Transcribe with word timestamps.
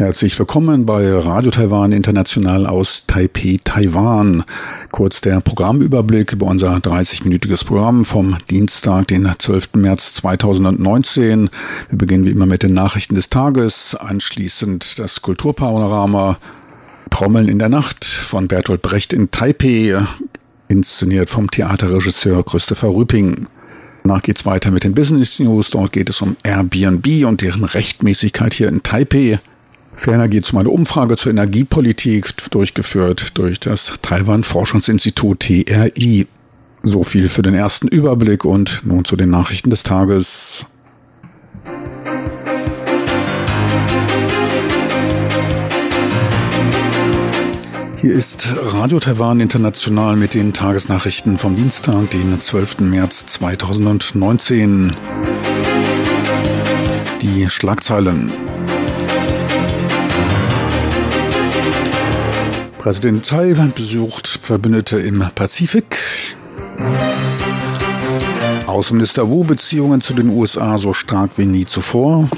Herzlich 0.00 0.38
willkommen 0.38 0.86
bei 0.86 1.12
Radio 1.12 1.50
Taiwan 1.50 1.92
International 1.92 2.66
aus 2.66 3.04
Taipei, 3.06 3.60
Taiwan. 3.62 4.44
Kurz 4.90 5.20
der 5.20 5.42
Programmüberblick 5.42 6.32
über 6.32 6.46
unser 6.46 6.74
30-minütiges 6.74 7.66
Programm 7.66 8.06
vom 8.06 8.38
Dienstag, 8.48 9.08
den 9.08 9.30
12. 9.38 9.74
März 9.74 10.14
2019. 10.14 11.50
Wir 11.90 11.98
beginnen 11.98 12.24
wie 12.24 12.30
immer 12.30 12.46
mit 12.46 12.62
den 12.62 12.72
Nachrichten 12.72 13.14
des 13.14 13.28
Tages, 13.28 13.94
anschließend 13.94 14.98
das 14.98 15.20
Kulturpanorama, 15.20 16.38
Trommeln 17.10 17.48
in 17.50 17.58
der 17.58 17.68
Nacht 17.68 18.06
von 18.06 18.48
Bertolt 18.48 18.80
Brecht 18.80 19.12
in 19.12 19.30
Taipei, 19.30 20.02
inszeniert 20.68 21.28
vom 21.28 21.50
Theaterregisseur 21.50 22.42
Christopher 22.42 22.88
Rüping. 22.88 23.48
Danach 24.04 24.22
geht 24.22 24.38
es 24.38 24.46
weiter 24.46 24.70
mit 24.70 24.84
den 24.84 24.94
Business 24.94 25.38
News. 25.40 25.68
Dort 25.68 25.92
geht 25.92 26.08
es 26.08 26.22
um 26.22 26.36
Airbnb 26.42 27.26
und 27.26 27.42
deren 27.42 27.64
Rechtmäßigkeit 27.64 28.54
hier 28.54 28.68
in 28.68 28.82
Taipei. 28.82 29.40
Ferner 30.00 30.28
geht 30.28 30.44
es 30.44 30.52
um 30.52 30.58
eine 30.58 30.70
Umfrage 30.70 31.18
zur 31.18 31.28
Energiepolitik, 31.28 32.32
durchgeführt 32.50 33.36
durch 33.36 33.60
das 33.60 33.92
Taiwan 34.00 34.44
Forschungsinstitut 34.44 35.40
TRI. 35.40 36.26
So 36.82 37.02
viel 37.02 37.28
für 37.28 37.42
den 37.42 37.52
ersten 37.52 37.86
Überblick 37.86 38.46
und 38.46 38.80
nun 38.82 39.04
zu 39.04 39.14
den 39.14 39.28
Nachrichten 39.28 39.68
des 39.68 39.82
Tages. 39.82 40.64
Hier 48.00 48.14
ist 48.14 48.48
Radio 48.56 49.00
Taiwan 49.00 49.40
International 49.40 50.16
mit 50.16 50.32
den 50.32 50.54
Tagesnachrichten 50.54 51.36
vom 51.36 51.56
Dienstag, 51.56 52.08
den 52.08 52.40
12. 52.40 52.80
März 52.80 53.26
2019. 53.26 54.96
Die 57.20 57.50
Schlagzeilen. 57.50 58.32
Präsident 62.80 63.26
Tsai 63.26 63.54
besucht 63.74 64.26
Verbündete 64.26 64.98
im 64.98 65.22
Pazifik. 65.34 65.98
Außenminister 68.66 69.28
Wu 69.28 69.44
Beziehungen 69.44 70.00
zu 70.00 70.14
den 70.14 70.30
USA 70.30 70.78
so 70.78 70.94
stark 70.94 71.32
wie 71.36 71.44
nie 71.44 71.66
zuvor. 71.66 72.30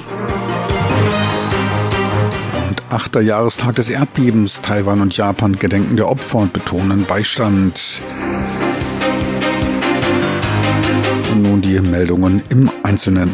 Und 2.67 2.83
achter 2.89 3.21
Jahrestag 3.21 3.75
des 3.75 3.87
Erdbebens. 3.87 4.59
Taiwan 4.59 4.99
und 4.99 5.15
Japan 5.15 5.57
gedenken 5.57 5.95
der 5.95 6.09
Opfer 6.09 6.39
und 6.39 6.51
betonen 6.51 7.05
Beistand. 7.05 8.01
Und 11.31 11.41
nun 11.41 11.61
die 11.61 11.79
Meldungen 11.79 12.41
im 12.49 12.69
Einzelnen. 12.83 13.33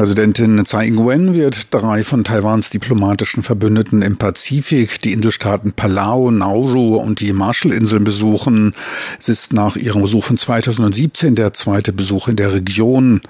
Präsidentin 0.00 0.64
Tsai 0.64 0.86
Ing-wen 0.86 1.34
wird 1.34 1.74
drei 1.74 2.02
von 2.02 2.24
Taiwans 2.24 2.70
diplomatischen 2.70 3.42
Verbündeten 3.42 4.00
im 4.00 4.16
Pazifik, 4.16 5.02
die 5.02 5.12
Inselstaaten 5.12 5.74
Palau, 5.74 6.30
Nauru 6.30 6.96
und 6.96 7.20
die 7.20 7.34
Marshallinseln 7.34 8.02
besuchen. 8.02 8.74
Es 9.18 9.28
ist 9.28 9.52
nach 9.52 9.76
ihrem 9.76 10.00
Besuch 10.00 10.24
von 10.24 10.38
2017 10.38 11.34
der 11.34 11.52
zweite 11.52 11.92
Besuch 11.92 12.28
in 12.28 12.36
der 12.36 12.54
Region. 12.54 13.20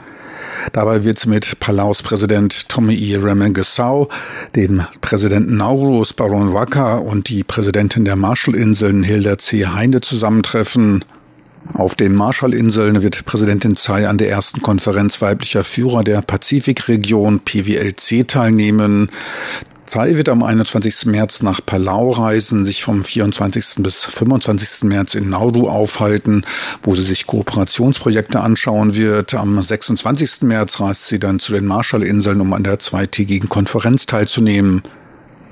Dabei 0.72 1.02
wird 1.02 1.18
sie 1.18 1.28
mit 1.28 1.58
Palaus 1.58 2.04
Präsident 2.04 2.68
Tommy 2.68 2.94
E. 2.94 3.16
Remengesau, 3.16 4.08
dem 4.54 4.84
Präsidenten 5.00 5.56
Naurus 5.56 6.12
Baron 6.12 6.54
Waka 6.54 6.98
und 6.98 7.30
die 7.30 7.42
Präsidentin 7.42 8.04
der 8.04 8.14
Marshallinseln 8.14 9.02
Hilda 9.02 9.38
C. 9.38 9.66
Heinde 9.66 10.02
zusammentreffen. 10.02 11.04
Auf 11.74 11.94
den 11.94 12.14
Marshallinseln 12.14 13.02
wird 13.02 13.24
Präsidentin 13.24 13.76
Tsai 13.76 14.08
an 14.08 14.18
der 14.18 14.30
ersten 14.30 14.60
Konferenz 14.60 15.22
weiblicher 15.22 15.64
Führer 15.64 16.02
der 16.02 16.20
Pazifikregion 16.20 17.40
PWLC 17.40 18.26
teilnehmen. 18.26 19.10
Tsai 19.86 20.16
wird 20.16 20.28
am 20.28 20.42
21. 20.42 21.06
März 21.06 21.42
nach 21.42 21.60
Palau 21.66 22.10
reisen, 22.10 22.64
sich 22.64 22.84
vom 22.84 23.02
24. 23.02 23.82
bis 23.82 24.04
25. 24.04 24.84
März 24.84 25.14
in 25.16 25.30
Nauru 25.30 25.68
aufhalten, 25.68 26.44
wo 26.82 26.94
sie 26.94 27.02
sich 27.02 27.26
Kooperationsprojekte 27.26 28.38
anschauen 28.40 28.94
wird. 28.94 29.34
Am 29.34 29.60
26. 29.60 30.42
März 30.42 30.78
reist 30.78 31.08
sie 31.08 31.18
dann 31.18 31.40
zu 31.40 31.52
den 31.52 31.66
Marshallinseln, 31.66 32.40
um 32.40 32.52
an 32.52 32.62
der 32.62 32.78
zweitägigen 32.78 33.48
Konferenz 33.48 34.06
teilzunehmen. 34.06 34.82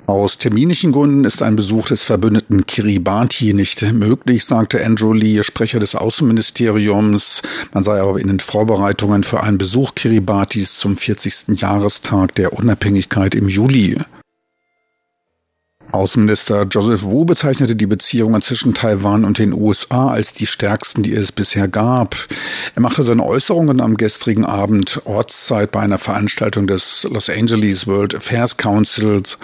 Aus 0.08 0.38
terminischen 0.38 0.92
Gründen 0.92 1.24
ist 1.24 1.42
ein 1.42 1.54
Besuch 1.54 1.88
des 1.88 2.02
Verbündeten 2.02 2.64
Kiribati 2.64 3.52
nicht 3.52 3.82
möglich, 3.92 4.46
sagte 4.46 4.82
Andrew 4.82 5.12
Lee, 5.12 5.42
Sprecher 5.42 5.80
des 5.80 5.94
Außenministeriums. 5.94 7.42
Man 7.74 7.84
sei 7.84 8.00
aber 8.00 8.18
in 8.18 8.28
den 8.28 8.40
Vorbereitungen 8.40 9.22
für 9.22 9.42
einen 9.42 9.58
Besuch 9.58 9.94
Kiribatis 9.94 10.78
zum 10.78 10.96
40. 10.96 11.60
Jahrestag 11.60 12.34
der 12.36 12.54
Unabhängigkeit 12.54 13.34
im 13.34 13.50
Juli. 13.50 13.98
Außenminister 15.92 16.64
Joseph 16.64 17.02
Wu 17.02 17.24
bezeichnete 17.24 17.74
die 17.74 17.86
Beziehungen 17.86 18.42
zwischen 18.42 18.74
Taiwan 18.74 19.24
und 19.24 19.38
den 19.38 19.52
USA 19.52 20.08
als 20.08 20.32
die 20.32 20.46
stärksten, 20.46 21.02
die 21.02 21.14
es 21.14 21.32
bisher 21.32 21.68
gab. 21.68 22.16
Er 22.74 22.82
machte 22.82 23.02
seine 23.02 23.24
Äußerungen 23.24 23.80
am 23.80 23.96
gestrigen 23.96 24.44
Abend 24.44 25.00
Ortszeit 25.04 25.72
bei 25.72 25.80
einer 25.80 25.98
Veranstaltung 25.98 26.66
des 26.66 27.06
Los 27.10 27.30
Angeles 27.30 27.86
World 27.86 28.14
Affairs 28.14 28.56
Councils 28.56 29.38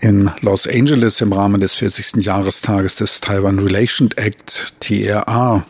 in 0.00 0.30
Los 0.40 0.66
Angeles 0.66 1.20
im 1.20 1.32
Rahmen 1.32 1.60
des 1.60 1.74
40. 1.74 2.24
Jahrestages 2.24 2.96
des 2.96 3.20
Taiwan 3.20 3.58
Relation 3.58 4.10
Act 4.16 4.74
TRA. 4.80 5.64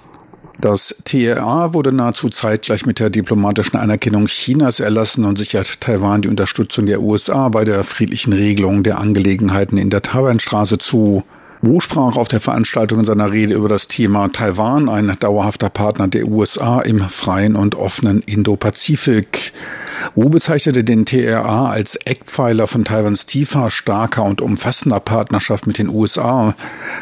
Das 0.61 0.97
TRA 1.05 1.73
wurde 1.73 1.93
nahezu 1.93 2.31
zeitgleich 2.31 2.85
mit 2.85 2.99
der 2.99 3.11
diplomatischen 3.11 3.79
Anerkennung 3.79 4.27
Chinas 4.27 4.81
erlassen 4.81 5.25
und 5.25 5.39
sichert 5.39 5.81
Taiwan 5.81 6.23
die 6.23 6.29
Unterstützung 6.29 6.87
der 6.87 7.01
USA 7.01 7.49
bei 7.49 7.65
der 7.65 7.85
friedlichen 7.85 8.33
Regelung 8.33 8.83
der 8.83 8.99
Angelegenheiten 8.99 9.79
in 9.79 9.89
der 9.89 10.03
Taiwanstraße 10.03 10.79
zu. 10.79 11.23
Wu 11.61 11.81
sprach 11.81 12.17
auf 12.17 12.29
der 12.29 12.41
Veranstaltung 12.41 13.01
in 13.01 13.05
seiner 13.05 13.33
Rede 13.33 13.55
über 13.55 13.69
das 13.69 13.89
Thema 13.89 14.29
Taiwan, 14.29 14.89
ein 14.89 15.17
dauerhafter 15.19 15.69
Partner 15.69 16.07
der 16.07 16.29
USA 16.29 16.81
im 16.81 17.01
freien 17.01 17.57
und 17.57 17.75
offenen 17.75 18.23
Indo-Pazifik. 18.23 19.53
Wu 20.15 20.29
bezeichnete 20.29 20.85
den 20.85 21.05
TRA 21.05 21.71
als 21.71 21.97
Eckpfeiler 21.97 22.69
von 22.69 22.85
Taiwans 22.85 23.27
tiefer, 23.27 23.71
starker 23.71 24.23
und 24.23 24.41
umfassender 24.41 25.01
Partnerschaft 25.01 25.67
mit 25.67 25.79
den 25.79 25.89
USA. 25.89 26.55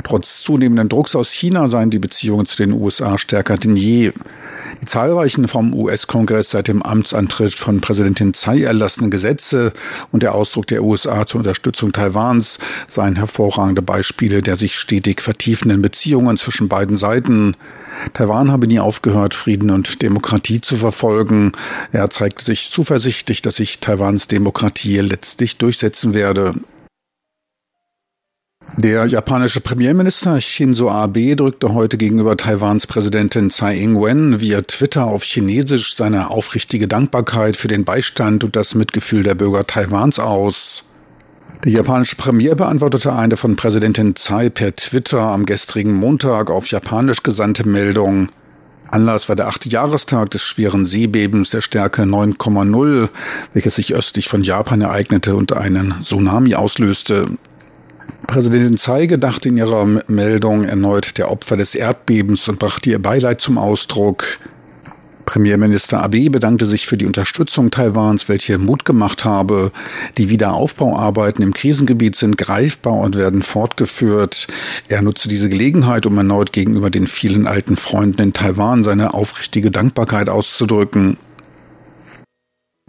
Trotz 0.05 0.43
zunehmenden 0.43 0.89
Drucks 0.89 1.15
aus 1.15 1.33
China 1.33 1.69
seien 1.69 1.91
die 1.91 1.99
Beziehungen 1.99 2.47
zu 2.47 2.57
den 2.57 2.73
USA 2.73 3.19
stärker 3.19 3.59
denn 3.59 3.77
je. 3.77 4.13
Die 4.87 4.93
zahlreichen 4.93 5.49
vom 5.49 5.75
US-Kongress 5.75 6.51
seit 6.51 6.69
dem 6.69 6.81
Amtsantritt 6.81 7.55
von 7.55 7.81
Präsidentin 7.81 8.35
Tsai 8.35 8.63
erlassenen 8.63 9.11
Gesetze 9.11 9.73
und 10.13 10.23
der 10.23 10.33
Ausdruck 10.33 10.69
der 10.69 10.85
USA 10.85 11.27
zur 11.27 11.41
Unterstützung 11.41 11.93
Taiwans 11.93 12.61
seien 12.87 13.17
hervorragende 13.17 13.83
Beispiele 13.83 14.43
der 14.43 14.55
sich 14.55 14.77
stetig 14.77 15.23
vertiefenden 15.23 15.83
Beziehungen 15.83 16.37
zwischen 16.37 16.69
beiden 16.69 16.97
Seiten. 16.97 17.57
Taiwan 18.15 18.53
habe 18.53 18.69
nie 18.69 18.79
aufgehört, 18.79 19.35
Frieden 19.35 19.71
und 19.71 20.03
Demokratie 20.03 20.61
zu 20.61 20.77
verfolgen. 20.77 21.51
Er 21.91 22.09
zeigte 22.11 22.45
sich 22.45 22.71
zuversichtlich, 22.71 23.43
dass 23.43 23.57
sich 23.57 23.81
Taiwans 23.81 24.29
Demokratie 24.29 25.01
letztlich 25.01 25.57
durchsetzen 25.57 26.15
werde. 26.15 26.55
Der 28.79 29.07
japanische 29.07 29.63
Premierminister 29.63 30.39
Shinzo 30.39 30.91
Abe 30.91 31.35
drückte 31.35 31.73
heute 31.73 31.97
gegenüber 31.97 32.37
Taiwans 32.37 32.87
Präsidentin 32.87 33.49
Tsai 33.49 33.79
Ing-wen 33.79 34.39
via 34.39 34.61
Twitter 34.61 35.07
auf 35.07 35.25
Chinesisch 35.25 35.97
seine 35.97 36.31
aufrichtige 36.31 36.87
Dankbarkeit 36.87 37.57
für 37.57 37.69
den 37.69 37.87
Beistand 37.87 38.45
und 38.45 38.55
das 38.55 38.75
Mitgefühl 38.75 39.23
der 39.23 39.35
Bürger 39.35 39.67
Taiwans 39.67 40.19
aus. 40.19 40.85
Der 41.65 41.73
japanische 41.73 42.17
Premier 42.17 42.55
beantwortete 42.55 43.15
eine 43.15 43.39
von 43.39 43.57
Präsidentin 43.57 44.15
Tsai 44.15 44.51
per 44.51 44.77
Twitter 44.77 45.23
am 45.23 45.47
gestrigen 45.47 45.95
Montag 45.95 46.51
auf 46.51 46.67
Japanisch 46.67 47.23
gesandte 47.23 47.67
Meldung. 47.67 48.29
Anlass 48.91 49.31
war 49.31 49.37
der 49.37 49.49
achte 49.49 49.71
Jahrestag 49.71 50.31
des 50.33 50.43
schweren 50.43 50.85
Seebebens 50.85 51.49
der 51.49 51.63
Stärke 51.63 52.03
9,0, 52.03 53.09
welches 53.55 53.77
sich 53.77 53.95
östlich 53.95 54.29
von 54.29 54.43
Japan 54.43 54.83
ereignete 54.83 55.35
und 55.35 55.55
einen 55.55 55.95
Tsunami 56.03 56.55
auslöste. 56.55 57.31
Präsidentin 58.27 58.77
Tsai 58.77 59.07
gedachte 59.07 59.49
in 59.49 59.57
ihrer 59.57 59.87
Meldung 60.09 60.65
erneut 60.65 61.17
der 61.19 61.31
Opfer 61.31 61.57
des 61.57 61.75
Erdbebens 61.75 62.49
und 62.49 62.59
brachte 62.59 62.91
ihr 62.91 63.01
Beileid 63.01 63.41
zum 63.41 63.57
Ausdruck. 63.57 64.25
Premierminister 65.27 66.03
Abe 66.03 66.31
bedankte 66.31 66.67
sich 66.67 66.87
für 66.87 66.97
die 66.97 67.05
Unterstützung 67.05 67.71
Taiwans, 67.71 68.29
welche 68.29 68.59
Mut 68.59 68.85
gemacht 68.85 69.25
habe. 69.25 69.73
Die 70.19 70.31
Wiederaufbauarbeiten 70.31 71.43
im 71.43 71.53
Krisengebiet 71.53 72.17
sind 72.17 72.39
greifbar 72.39 72.95
und 72.95 73.17
werden 73.17 73.43
fortgeführt. 73.43 74.47
Er 74.89 75.03
nutzte 75.03 75.29
diese 75.29 75.49
Gelegenheit, 75.49 76.07
um 76.07 76.17
erneut 76.17 76.53
gegenüber 76.53 76.91
den 76.91 77.09
vielen 77.09 77.47
alten 77.47 77.77
Freunden 77.77 78.23
in 78.23 78.33
Taiwan 78.33 78.85
seine 78.85 79.15
aufrichtige 79.15 79.71
Dankbarkeit 79.71 80.29
auszudrücken. 80.29 81.19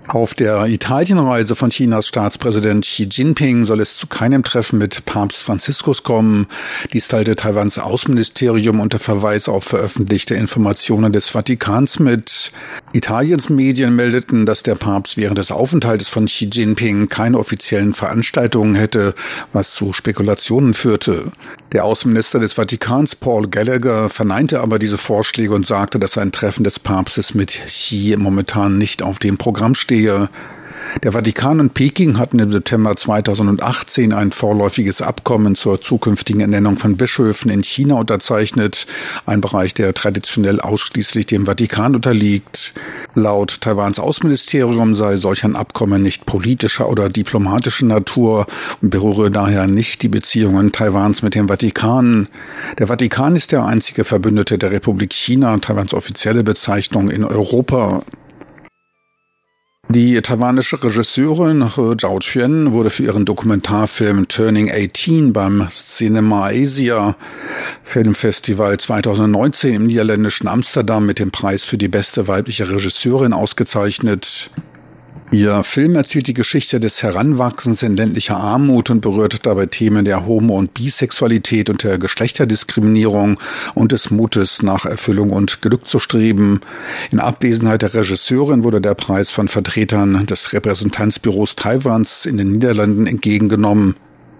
Auf 0.07 0.33
der 0.33 0.67
Italienreise 0.67 1.57
von 1.57 1.69
Chinas 1.69 2.07
Staatspräsident 2.07 2.85
Xi 2.85 3.09
Jinping 3.11 3.65
soll 3.65 3.81
es 3.81 3.97
zu 3.97 4.07
keinem 4.07 4.41
Treffen 4.41 4.79
mit 4.79 5.03
Papst 5.03 5.43
Franziskus 5.43 6.03
kommen. 6.03 6.47
Dies 6.93 7.09
teilte 7.09 7.35
Taiwans 7.35 7.77
Außenministerium 7.77 8.79
unter 8.79 8.99
Verweis 8.99 9.49
auf 9.49 9.65
veröffentlichte 9.65 10.33
Informationen 10.33 11.11
des 11.11 11.27
Vatikans 11.27 11.99
mit. 11.99 12.53
Italiens 12.93 13.49
Medien 13.49 13.97
meldeten, 13.97 14.45
dass 14.45 14.63
der 14.63 14.75
Papst 14.75 15.17
während 15.17 15.39
des 15.39 15.51
Aufenthaltes 15.51 16.07
von 16.07 16.27
Xi 16.27 16.45
Jinping 16.53 17.09
keine 17.09 17.37
offiziellen 17.37 17.93
Veranstaltungen 17.93 18.75
hätte, 18.75 19.13
was 19.51 19.75
zu 19.75 19.91
Spekulationen 19.91 20.73
führte. 20.73 21.33
Der 21.73 21.83
Außenminister 21.83 22.39
des 22.39 22.53
Vatikans 22.53 23.17
Paul 23.17 23.49
Gallagher 23.49 24.09
verneinte 24.09 24.61
aber 24.61 24.79
diese 24.79 24.97
Vorschläge 24.97 25.53
und 25.53 25.67
sagte, 25.67 25.99
dass 25.99 26.17
ein 26.17 26.31
Treffen 26.31 26.63
des 26.63 26.79
Papstes 26.79 27.33
mit 27.33 27.49
Xi 27.65 28.15
momentan 28.17 28.77
nicht 28.77 29.01
auf 29.01 29.19
dem 29.19 29.37
Programm 29.37 29.75
steht 29.75 29.96
stehe. 29.97 30.29
Der 31.03 31.11
Vatikan 31.11 31.59
und 31.59 31.73
Peking 31.73 32.17
hatten 32.17 32.39
im 32.39 32.49
September 32.49 32.95
2018 32.95 34.13
ein 34.13 34.31
vorläufiges 34.31 35.01
Abkommen 35.01 35.55
zur 35.55 35.81
zukünftigen 35.81 36.39
Ernennung 36.39 36.77
von 36.77 36.95
Bischöfen 36.95 37.51
in 37.51 37.61
China 37.61 37.95
unterzeichnet, 37.95 38.87
ein 39.25 39.41
Bereich, 39.41 39.73
der 39.73 39.93
traditionell 39.93 40.61
ausschließlich 40.61 41.25
dem 41.25 41.45
Vatikan 41.45 41.95
unterliegt. 41.95 42.73
Laut 43.15 43.59
Taiwans 43.61 43.99
Außenministerium 43.99 44.95
sei 44.95 45.17
solch 45.17 45.43
ein 45.43 45.55
Abkommen 45.55 46.01
nicht 46.01 46.25
politischer 46.25 46.87
oder 46.89 47.09
diplomatischer 47.09 47.85
Natur 47.85 48.45
und 48.81 48.89
berühre 48.89 49.29
daher 49.29 49.67
nicht 49.67 50.03
die 50.03 50.09
Beziehungen 50.09 50.71
Taiwans 50.71 51.21
mit 51.21 51.35
dem 51.35 51.47
Vatikan. 51.47 52.29
Der 52.77 52.87
Vatikan 52.87 53.35
ist 53.35 53.51
der 53.51 53.65
einzige 53.65 54.05
Verbündete 54.05 54.57
der 54.57 54.71
Republik 54.71 55.13
China, 55.13 55.57
Taiwans 55.57 55.93
offizielle 55.93 56.43
Bezeichnung 56.43 57.09
in 57.09 57.25
Europa. 57.25 58.03
Die 59.89 60.21
taiwanische 60.21 60.83
Regisseurin 60.83 61.75
He 61.75 61.95
Zhaoquan 61.97 62.73
wurde 62.73 62.89
für 62.89 63.03
ihren 63.03 63.23
Dokumentarfilm 63.23 64.27
Turning 64.27 64.69
18 64.69 65.31
beim 65.31 65.65
Cinema 65.69 66.47
Asia 66.47 67.15
Filmfestival 67.83 68.77
2019 68.77 69.75
im 69.75 69.85
niederländischen 69.85 70.49
Amsterdam 70.49 71.05
mit 71.05 71.19
dem 71.19 71.31
Preis 71.31 71.63
für 71.63 71.77
die 71.77 71.87
beste 71.87 72.27
weibliche 72.27 72.69
Regisseurin 72.69 73.31
ausgezeichnet. 73.31 74.49
Ihr 75.31 75.65
Film 75.65 75.95
erzählt 75.95 76.27
die 76.27 76.33
Geschichte 76.33 76.79
des 76.79 77.03
Heranwachsens 77.03 77.83
in 77.83 77.97
ländlicher 77.97 78.37
Armut 78.37 78.89
und 78.89 79.01
berührt 79.01 79.45
dabei 79.45 79.65
Themen 79.65 80.05
der 80.05 80.25
Homo- 80.25 80.57
und 80.57 80.73
Bisexualität 80.73 81.69
und 81.69 81.83
der 81.83 81.97
Geschlechterdiskriminierung 81.97 83.37
und 83.75 83.91
des 83.91 84.09
Mutes 84.09 84.63
nach 84.63 84.85
Erfüllung 84.85 85.31
und 85.31 85.61
Glück 85.61 85.85
zu 85.85 85.99
streben. 85.99 86.61
In 87.11 87.19
Abwesenheit 87.19 87.81
der 87.81 87.93
Regisseurin 87.93 88.63
wurde 88.63 88.79
der 88.79 88.95
Preis 88.95 89.29
von 89.29 89.49
Vertretern 89.49 90.25
des 90.27 90.53
Repräsentanzbüros 90.53 91.57
Taiwans 91.57 92.25
in 92.25 92.37
den 92.37 92.53
Niederlanden 92.53 93.05
entgegengenommen. 93.05 93.95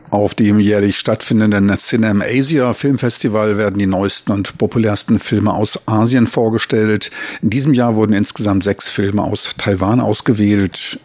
Auf 0.10 0.36
dem 0.36 0.60
jährlich 0.60 0.98
stattfindenden 0.98 1.78
Cinem 1.78 2.22
Asia 2.22 2.74
Filmfestival 2.74 3.58
werden 3.58 3.78
die 3.78 3.88
neuesten 3.88 4.32
und 4.32 4.58
populärsten 4.58 5.20
Filme 5.20 5.54
aus 5.54 5.86
Asien 5.86 6.28
vorgestellt. 6.28 7.12
In 7.42 7.50
diesem 7.50 7.74
Jahr 7.74 7.96
wurden 7.96 8.14
insgesamt 8.14 8.64
sechs 8.64 8.88
Filme 8.88 9.24
aus 9.24 9.50
Taiwan 9.58 10.00
ausgewählt. 10.00 11.00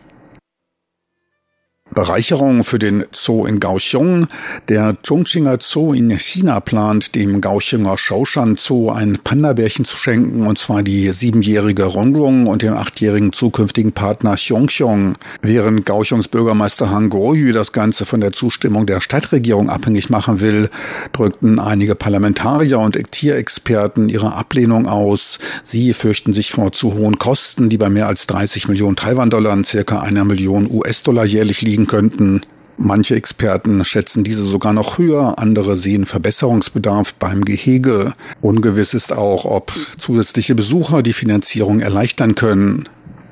Bereicherung 1.94 2.64
für 2.64 2.78
den 2.78 3.04
Zoo 3.12 3.44
in 3.44 3.60
Kaohsiung. 3.60 4.26
Der 4.68 4.96
Chongqinger 5.06 5.58
Zoo 5.60 5.92
in 5.92 6.10
China 6.18 6.60
plant, 6.60 7.14
dem 7.14 7.40
Kaohsiunger 7.40 7.98
Shaoshan 7.98 8.56
Zoo 8.56 8.90
ein 8.90 9.18
Panda-Bärchen 9.22 9.84
zu 9.84 9.96
schenken, 9.96 10.46
und 10.46 10.58
zwar 10.58 10.82
die 10.82 11.12
siebenjährige 11.12 11.84
Ronglong 11.84 12.46
und 12.46 12.62
dem 12.62 12.72
achtjährigen 12.72 13.32
zukünftigen 13.32 13.92
Partner 13.92 14.36
Xiongxiong. 14.36 15.16
Während 15.42 15.84
Kaohsiungs 15.84 16.28
Bürgermeister 16.28 16.90
Han 16.90 17.10
Guoyu 17.10 17.52
das 17.52 17.72
Ganze 17.72 18.06
von 18.06 18.20
der 18.20 18.32
Zustimmung 18.32 18.86
der 18.86 19.00
Stadtregierung 19.00 19.68
abhängig 19.68 20.08
machen 20.08 20.40
will, 20.40 20.70
drückten 21.12 21.58
einige 21.58 21.94
Parlamentarier 21.94 22.78
und 22.78 22.98
Tierexperten 23.10 24.08
ihre 24.08 24.34
Ablehnung 24.34 24.86
aus. 24.86 25.38
Sie 25.62 25.92
fürchten 25.92 26.32
sich 26.32 26.52
vor 26.52 26.72
zu 26.72 26.94
hohen 26.94 27.18
Kosten, 27.18 27.68
die 27.68 27.78
bei 27.78 27.90
mehr 27.90 28.06
als 28.06 28.26
30 28.26 28.68
Millionen 28.68 28.96
Taiwan-Dollar, 28.96 29.52
circa 29.64 30.00
einer 30.00 30.24
Million 30.24 30.70
US-Dollar 30.70 31.26
jährlich 31.26 31.60
liegen 31.60 31.81
liegen 31.82 31.86
könnten. 31.86 32.40
Manche 32.78 33.14
Experten 33.14 33.84
schätzen 33.84 34.24
diese 34.24 34.42
sogar 34.42 34.72
noch 34.72 34.98
höher, 34.98 35.38
andere 35.38 35.76
sehen 35.76 36.06
Verbesserungsbedarf 36.06 37.14
beim 37.14 37.44
Gehege. 37.44 38.14
Ungewiss 38.40 38.94
ist 38.94 39.12
auch, 39.12 39.44
ob 39.44 39.72
zusätzliche 39.98 40.54
Besucher 40.54 41.02
die 41.02 41.12
Finanzierung 41.12 41.80
erleichtern 41.80 42.34
können. 42.34 42.88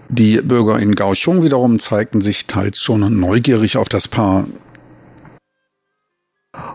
Die 0.08 0.41
Bürger 0.41 0.79
in 0.79 0.94
Kaohsiung 0.94 1.43
wiederum 1.43 1.79
zeigten 1.79 2.20
sich 2.20 2.47
teils 2.47 2.81
schon 2.81 3.19
neugierig 3.19 3.76
auf 3.76 3.88
das 3.88 4.08
Paar. 4.08 4.47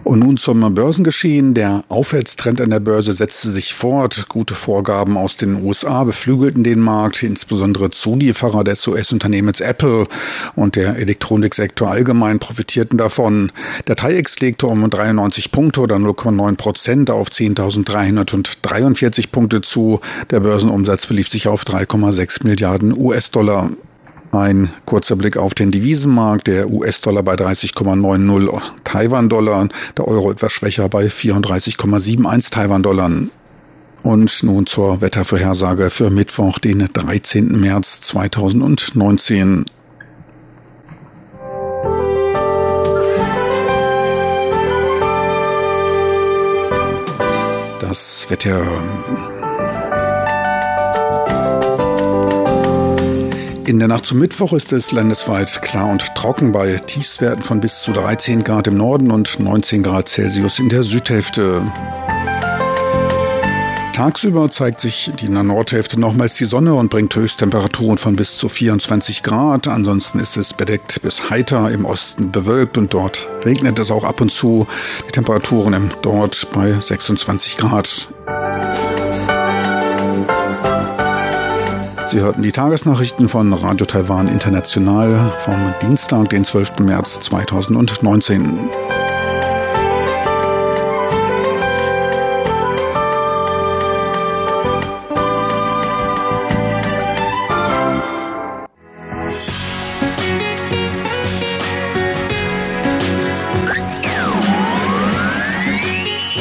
Und 0.05 0.19
nun 0.19 0.37
zum 0.37 0.73
Börsengeschehen. 0.73 1.53
Der 1.53 1.83
Aufwärtstrend 1.89 2.61
an 2.61 2.69
der 2.69 2.79
Börse 2.79 3.11
setzte 3.11 3.49
sich 3.49 3.73
fort. 3.73 4.27
Gute 4.29 4.55
Vorgaben 4.55 5.17
aus 5.17 5.35
den 5.35 5.63
USA 5.63 6.03
beflügelten 6.03 6.63
den 6.63 6.79
Markt, 6.79 7.23
insbesondere 7.23 7.89
Zulieferer 7.89 8.63
des 8.63 8.87
US-Unternehmens 8.87 9.59
Apple 9.59 10.07
und 10.55 10.75
der 10.75 10.97
Elektroniksektor 10.97 11.89
allgemein 11.89 12.39
profitierten 12.39 12.97
davon. 12.97 13.51
Der 13.87 13.97
TAIEX 13.97 14.39
legte 14.39 14.67
um 14.67 14.89
93 14.89 15.51
Punkte 15.51 15.81
oder 15.81 15.97
0,9 15.97 16.55
Prozent 16.55 17.09
auf 17.09 17.29
10.343 17.29 19.31
Punkte 19.31 19.61
zu. 19.61 19.99
Der 20.29 20.39
Börsenumsatz 20.39 21.07
belief 21.07 21.29
sich 21.29 21.49
auf 21.49 21.63
3,6 21.63 22.45
Milliarden 22.45 22.97
US-Dollar. 22.97 23.71
Ein 24.35 24.73
kurzer 24.85 25.15
Blick 25.15 25.37
auf 25.37 25.53
den 25.53 25.71
Devisenmarkt. 25.71 26.47
Der 26.47 26.69
US-Dollar 26.69 27.23
bei 27.23 27.35
30,90 27.35 28.61
Taiwan-Dollar, 28.83 29.69
der 29.97 30.07
Euro 30.07 30.31
etwas 30.31 30.51
schwächer 30.51 30.89
bei 30.89 31.05
34,71 31.05 32.51
Taiwan-Dollar. 32.51 33.11
Und 34.03 34.43
nun 34.43 34.65
zur 34.65 35.01
Wettervorhersage 35.01 35.89
für 35.89 36.09
Mittwoch, 36.09 36.59
den 36.59 36.79
13. 36.79 37.59
März 37.59 38.01
2019. 38.01 39.65
Das 47.79 48.27
Wetter 48.29 48.65
In 53.65 53.79
der 53.79 53.87
Nacht 53.87 54.05
zum 54.05 54.19
Mittwoch 54.19 54.53
ist 54.53 54.71
es 54.73 54.91
landesweit 54.91 55.63
klar 55.63 55.89
und 55.89 56.13
trocken 56.13 56.51
bei 56.51 56.75
Tiefstwerten 56.77 57.43
von 57.43 57.59
bis 57.59 57.81
zu 57.81 57.93
13 57.93 58.43
Grad 58.43 58.67
im 58.67 58.77
Norden 58.77 59.09
und 59.09 59.39
19 59.39 59.81
Grad 59.81 60.07
Celsius 60.07 60.59
in 60.59 60.69
der 60.69 60.83
Südhälfte. 60.83 61.63
Tagsüber 63.91 64.51
zeigt 64.51 64.81
sich 64.81 65.09
in 65.23 65.33
der 65.33 65.41
Nordhälfte 65.41 65.99
nochmals 65.99 66.35
die 66.35 66.45
Sonne 66.45 66.75
und 66.75 66.89
bringt 66.89 67.15
Höchsttemperaturen 67.15 67.97
von 67.97 68.15
bis 68.15 68.37
zu 68.37 68.49
24 68.49 69.23
Grad. 69.23 69.67
Ansonsten 69.67 70.19
ist 70.19 70.37
es 70.37 70.53
bedeckt 70.53 71.01
bis 71.01 71.31
heiter, 71.31 71.71
im 71.71 71.85
Osten 71.85 72.31
bewölkt 72.31 72.77
und 72.77 72.93
dort 72.93 73.27
regnet 73.45 73.79
es 73.79 73.89
auch 73.89 74.03
ab 74.03 74.21
und 74.21 74.31
zu. 74.31 74.67
Die 75.07 75.11
Temperaturen 75.11 75.91
dort 76.03 76.49
bei 76.53 76.71
26 76.79 77.57
Grad. 77.57 78.09
Sie 82.15 82.21
hörten 82.21 82.43
die 82.43 82.53
Tagesnachrichten 82.53 83.27
von 83.27 83.51
Radio 83.51 83.85
Taiwan 83.85 84.29
International 84.29 85.33
vom 85.37 85.73
Dienstag, 85.81 86.29
den 86.29 86.45
12. 86.45 86.79
März 86.79 87.19
2019. 87.19 88.69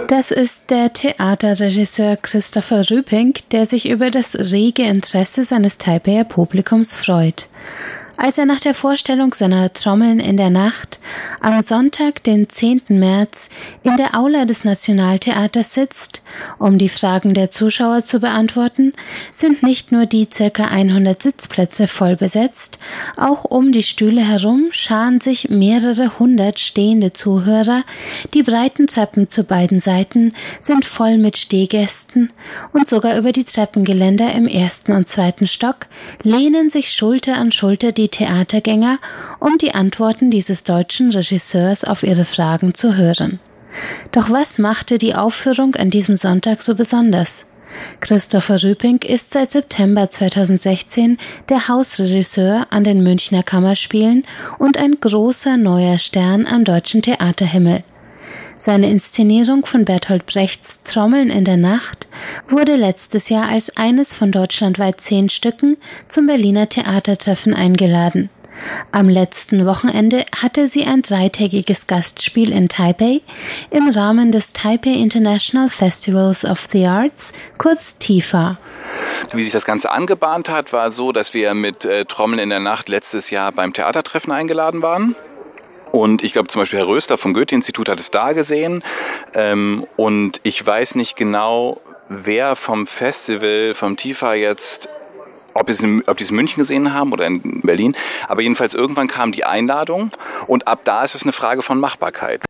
Das 0.09 0.31
ist 0.31 0.71
der 0.71 0.93
Theaterregisseur 0.93 2.17
Christopher 2.17 2.91
Rüping, 2.91 3.35
der 3.53 3.67
sich 3.67 3.89
über 3.89 4.11
das 4.11 4.35
rege 4.35 4.83
Interesse 4.83 5.45
seines 5.45 5.79
Taipeher 5.79 6.25
Publikums 6.25 6.95
freut. 6.95 7.49
Als 8.17 8.39
er 8.39 8.47
nach 8.47 8.61
der 8.61 8.75
Vorstellung 8.75 9.35
seiner 9.35 9.73
Trommeln 9.73 10.21
in 10.21 10.37
der 10.37 10.51
Nacht 10.51 11.01
am 11.41 11.61
Sonntag, 11.61 12.23
den 12.23 12.49
10. 12.49 12.83
März, 12.89 13.49
in 13.83 13.97
der 13.97 14.15
Aula 14.17 14.45
des 14.45 14.63
Nationaltheaters 14.63 15.75
sitzt, 15.75 16.23
um 16.59 16.79
die 16.79 16.89
Fragen 16.89 17.35
der 17.35 17.51
Zuschauer 17.51 18.05
zu 18.05 18.21
beantworten, 18.21 18.93
sind 19.31 19.65
nicht 19.65 19.91
nur 19.91 20.07
die 20.07 20.29
circa 20.33 20.65
100 20.65 21.21
Sitzplätze 21.21 21.89
voll 21.89 22.15
besetzt, 22.15 22.79
auch 23.17 23.45
um 23.45 23.73
die 23.73 23.83
Stühle 23.83 24.23
herum 24.23 24.69
scharen 24.71 25.21
sich 25.21 25.51
mehrere 25.51 26.19
hundert 26.19 26.61
stehende 26.61 27.13
Zuhörer, 27.13 27.83
die 28.33 28.45
breiten 28.45 28.87
Treppen 28.87 29.29
zu 29.29 29.43
beiden 29.43 29.81
Seiten 29.81 30.35
sind 30.61 30.85
voll 30.85 31.19
mit 31.19 31.37
Stehgästen 31.37 32.33
und 32.73 32.89
sogar 32.89 33.19
über 33.19 33.33
die 33.33 33.45
Treppengeländer 33.45 34.33
im 34.33 34.47
ersten 34.47 34.93
und 34.93 35.09
zweiten 35.09 35.49
Stock 35.49 35.87
lehnen 36.23 36.71
sich 36.71 36.93
Schulter 36.93 37.37
an 37.37 37.51
Schulter 37.51 37.91
die 37.93 38.04
die 38.05 38.09
Theatergänger, 38.09 38.99
um 39.41 39.57
die 39.57 39.75
Antworten 39.75 40.31
dieses 40.31 40.63
deutschen 40.63 41.11
Regisseurs 41.11 41.85
auf 41.85 42.03
ihre 42.03 42.27
Fragen 42.27 42.75
zu 42.75 42.97
hören. 42.97 43.41
Doch 44.13 44.31
was 44.31 44.59
machte 44.59 44.99
die 44.99 45.15
Aufführung 45.15 45.75
an 45.77 45.91
diesem 45.91 46.17
Sonntag 46.17 46.61
so 46.61 46.75
besonders? 46.75 47.47
Christopher 48.01 48.63
Rüping 48.63 48.99
ist 48.99 49.33
seit 49.33 49.51
September 49.53 50.09
2016 50.11 51.17
der 51.49 51.67
Hausregisseur 51.67 52.67
an 52.71 52.85
den 52.85 53.03
Münchner 53.03 53.43
Kammerspielen 53.43 54.25
und 54.59 54.77
ein 54.77 54.99
großer 55.01 55.57
neuer 55.57 55.99
Stern 55.99 56.47
am 56.47 56.65
deutschen 56.65 57.01
Theaterhimmel. 57.01 57.83
Seine 58.57 58.91
Inszenierung 58.91 59.67
von 59.67 59.85
Bertolt 59.85 60.27
Brechts 60.27 60.83
Trommeln 60.83 61.31
in 61.31 61.45
der 61.45 61.57
Nacht 61.57 62.09
wurde 62.49 62.77
letztes 62.77 63.29
Jahr 63.29 63.49
als 63.49 63.77
eines 63.77 64.15
von 64.15 64.33
deutschlandweit 64.33 65.01
zehn 65.01 65.29
Stücken 65.29 65.77
zum 66.09 66.27
Berliner 66.27 66.69
Theatertreffen 66.69 67.55
eingeladen. 67.55 68.31
Am 68.93 69.09
letzten 69.09 69.67
Wochenende 69.67 70.25
hatte 70.37 70.69
sie 70.69 70.85
ein 70.85 71.03
dreitägiges 71.03 71.87
Gastspiel 71.87 72.53
in 72.53 72.69
Taipei 72.69 73.21
im 73.71 73.89
Rahmen 73.89 74.31
des 74.31 74.53
Taipei 74.53 74.91
International 74.91 75.69
Festivals 75.69 76.45
of 76.45 76.61
the 76.71 76.87
Arts, 76.87 77.33
kurz 77.59 77.99
TIFA. 77.99 78.59
Wie 79.33 79.43
sich 79.43 79.53
das 79.53 79.65
Ganze 79.65 79.91
angebahnt 79.91 80.49
hat, 80.49 80.73
war 80.73 80.93
so, 80.93 81.11
dass 81.11 81.35
wir 81.35 81.55
mit 81.55 81.85
äh, 81.85 82.05
Trommeln 82.05 82.39
in 82.39 82.51
der 82.51 82.61
Nacht 82.61 82.89
letztes 82.89 83.31
Jahr 83.31 83.51
beim 83.51 83.73
Theatertreffen 83.73 84.33
eingeladen 84.33 84.83
waren. 84.83 85.17
Und 85.95 86.25
ich 86.25 86.33
glaube 86.33 86.49
zum 86.49 86.61
Beispiel 86.61 86.81
Herr 86.81 86.89
Röster 86.89 87.17
vom 87.17 87.35
Goethe-Institut 87.35 87.89
hat 87.89 88.01
es 88.01 88.11
da 88.11 88.33
gesehen. 88.33 88.83
Ähm, 89.33 89.87
und 89.95 90.41
ich 90.43 90.67
weiß 90.67 90.97
nicht 90.97 91.15
genau, 91.15 91.81
wer 92.09 92.57
vom 92.57 92.89
Festival, 92.89 93.75
vom 93.75 93.97
TIFA 93.97 94.35
jetzt 94.35 94.89
ob, 95.55 95.69
es 95.69 95.85
ob 96.07 96.17
die 96.17 96.25
es 96.25 96.31
in 96.31 96.37
München 96.37 96.61
gesehen 96.61 96.93
haben 96.93 97.13
oder 97.13 97.27
in 97.27 97.61
Berlin. 97.61 97.95
Aber 98.27 98.43
jedenfalls 98.43 98.75
irgendwann 98.75 99.07
kam 99.07 99.31
die 99.31 99.45
Einladung 99.45 100.11
und 100.49 100.67
ab 100.67 100.81
da 100.83 101.05
ist 101.05 101.15
es 101.15 101.23
eine 101.23 101.33
Frage 101.33 101.63
von 101.63 101.79
Machbarkeit. 101.79 102.41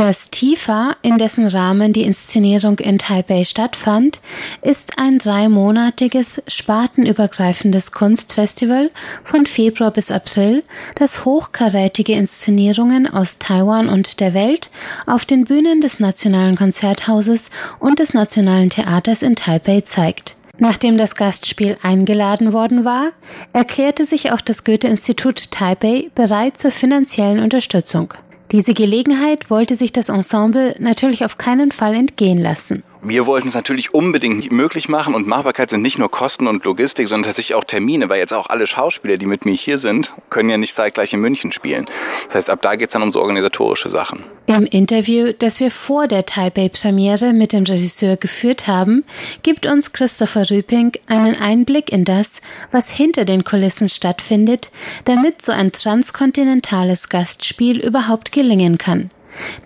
Das 0.00 0.30
TIFA, 0.30 0.96
in 1.02 1.18
dessen 1.18 1.46
Rahmen 1.46 1.92
die 1.92 2.04
Inszenierung 2.04 2.78
in 2.78 2.96
Taipei 2.96 3.44
stattfand, 3.44 4.22
ist 4.62 4.98
ein 4.98 5.18
dreimonatiges, 5.18 6.42
spartenübergreifendes 6.48 7.92
Kunstfestival 7.92 8.90
von 9.22 9.44
Februar 9.44 9.90
bis 9.90 10.10
April, 10.10 10.64
das 10.94 11.26
hochkarätige 11.26 12.14
Inszenierungen 12.14 13.12
aus 13.12 13.36
Taiwan 13.36 13.90
und 13.90 14.20
der 14.20 14.32
Welt 14.32 14.70
auf 15.06 15.26
den 15.26 15.44
Bühnen 15.44 15.82
des 15.82 16.00
Nationalen 16.00 16.56
Konzerthauses 16.56 17.50
und 17.78 17.98
des 17.98 18.14
Nationalen 18.14 18.70
Theaters 18.70 19.20
in 19.20 19.36
Taipei 19.36 19.82
zeigt. 19.82 20.34
Nachdem 20.56 20.96
das 20.96 21.14
Gastspiel 21.14 21.76
eingeladen 21.82 22.54
worden 22.54 22.86
war, 22.86 23.10
erklärte 23.52 24.06
sich 24.06 24.32
auch 24.32 24.40
das 24.40 24.64
Goethe-Institut 24.64 25.50
Taipei 25.50 26.10
bereit 26.14 26.56
zur 26.56 26.70
finanziellen 26.70 27.40
Unterstützung. 27.40 28.14
Diese 28.52 28.74
Gelegenheit 28.74 29.48
wollte 29.48 29.76
sich 29.76 29.92
das 29.92 30.08
Ensemble 30.08 30.74
natürlich 30.80 31.24
auf 31.24 31.38
keinen 31.38 31.70
Fall 31.70 31.94
entgehen 31.94 32.38
lassen. 32.38 32.82
Wir 33.02 33.24
wollten 33.24 33.48
es 33.48 33.54
natürlich 33.54 33.94
unbedingt 33.94 34.52
möglich 34.52 34.90
machen 34.90 35.14
und 35.14 35.26
Machbarkeit 35.26 35.70
sind 35.70 35.80
nicht 35.80 35.98
nur 35.98 36.10
Kosten 36.10 36.46
und 36.46 36.64
Logistik, 36.66 37.08
sondern 37.08 37.28
tatsächlich 37.28 37.54
auch 37.54 37.64
Termine, 37.64 38.10
weil 38.10 38.18
jetzt 38.18 38.34
auch 38.34 38.50
alle 38.50 38.66
Schauspieler, 38.66 39.16
die 39.16 39.24
mit 39.24 39.46
mir 39.46 39.54
hier 39.54 39.78
sind, 39.78 40.12
können 40.28 40.50
ja 40.50 40.58
nicht 40.58 40.74
zeitgleich 40.74 41.14
in 41.14 41.20
München 41.20 41.50
spielen. 41.50 41.86
Das 42.26 42.34
heißt, 42.34 42.50
ab 42.50 42.60
da 42.60 42.76
geht 42.76 42.90
es 42.90 42.92
dann 42.92 43.02
um 43.02 43.10
so 43.10 43.22
organisatorische 43.22 43.88
Sachen. 43.88 44.22
Im 44.44 44.66
Interview, 44.66 45.32
das 45.32 45.60
wir 45.60 45.70
vor 45.70 46.08
der 46.08 46.26
Taipei-Premiere 46.26 47.32
mit 47.32 47.54
dem 47.54 47.64
Regisseur 47.64 48.18
geführt 48.18 48.66
haben, 48.66 49.04
gibt 49.42 49.66
uns 49.66 49.92
Christopher 49.92 50.50
Rüping 50.50 50.92
einen 51.06 51.36
Einblick 51.36 51.90
in 51.90 52.04
das, 52.04 52.42
was 52.70 52.90
hinter 52.90 53.24
den 53.24 53.44
Kulissen 53.44 53.88
stattfindet, 53.88 54.70
damit 55.06 55.40
so 55.40 55.52
ein 55.52 55.72
transkontinentales 55.72 57.08
Gastspiel 57.08 57.80
überhaupt 57.80 58.30
gelingen 58.30 58.76
kann. 58.76 59.08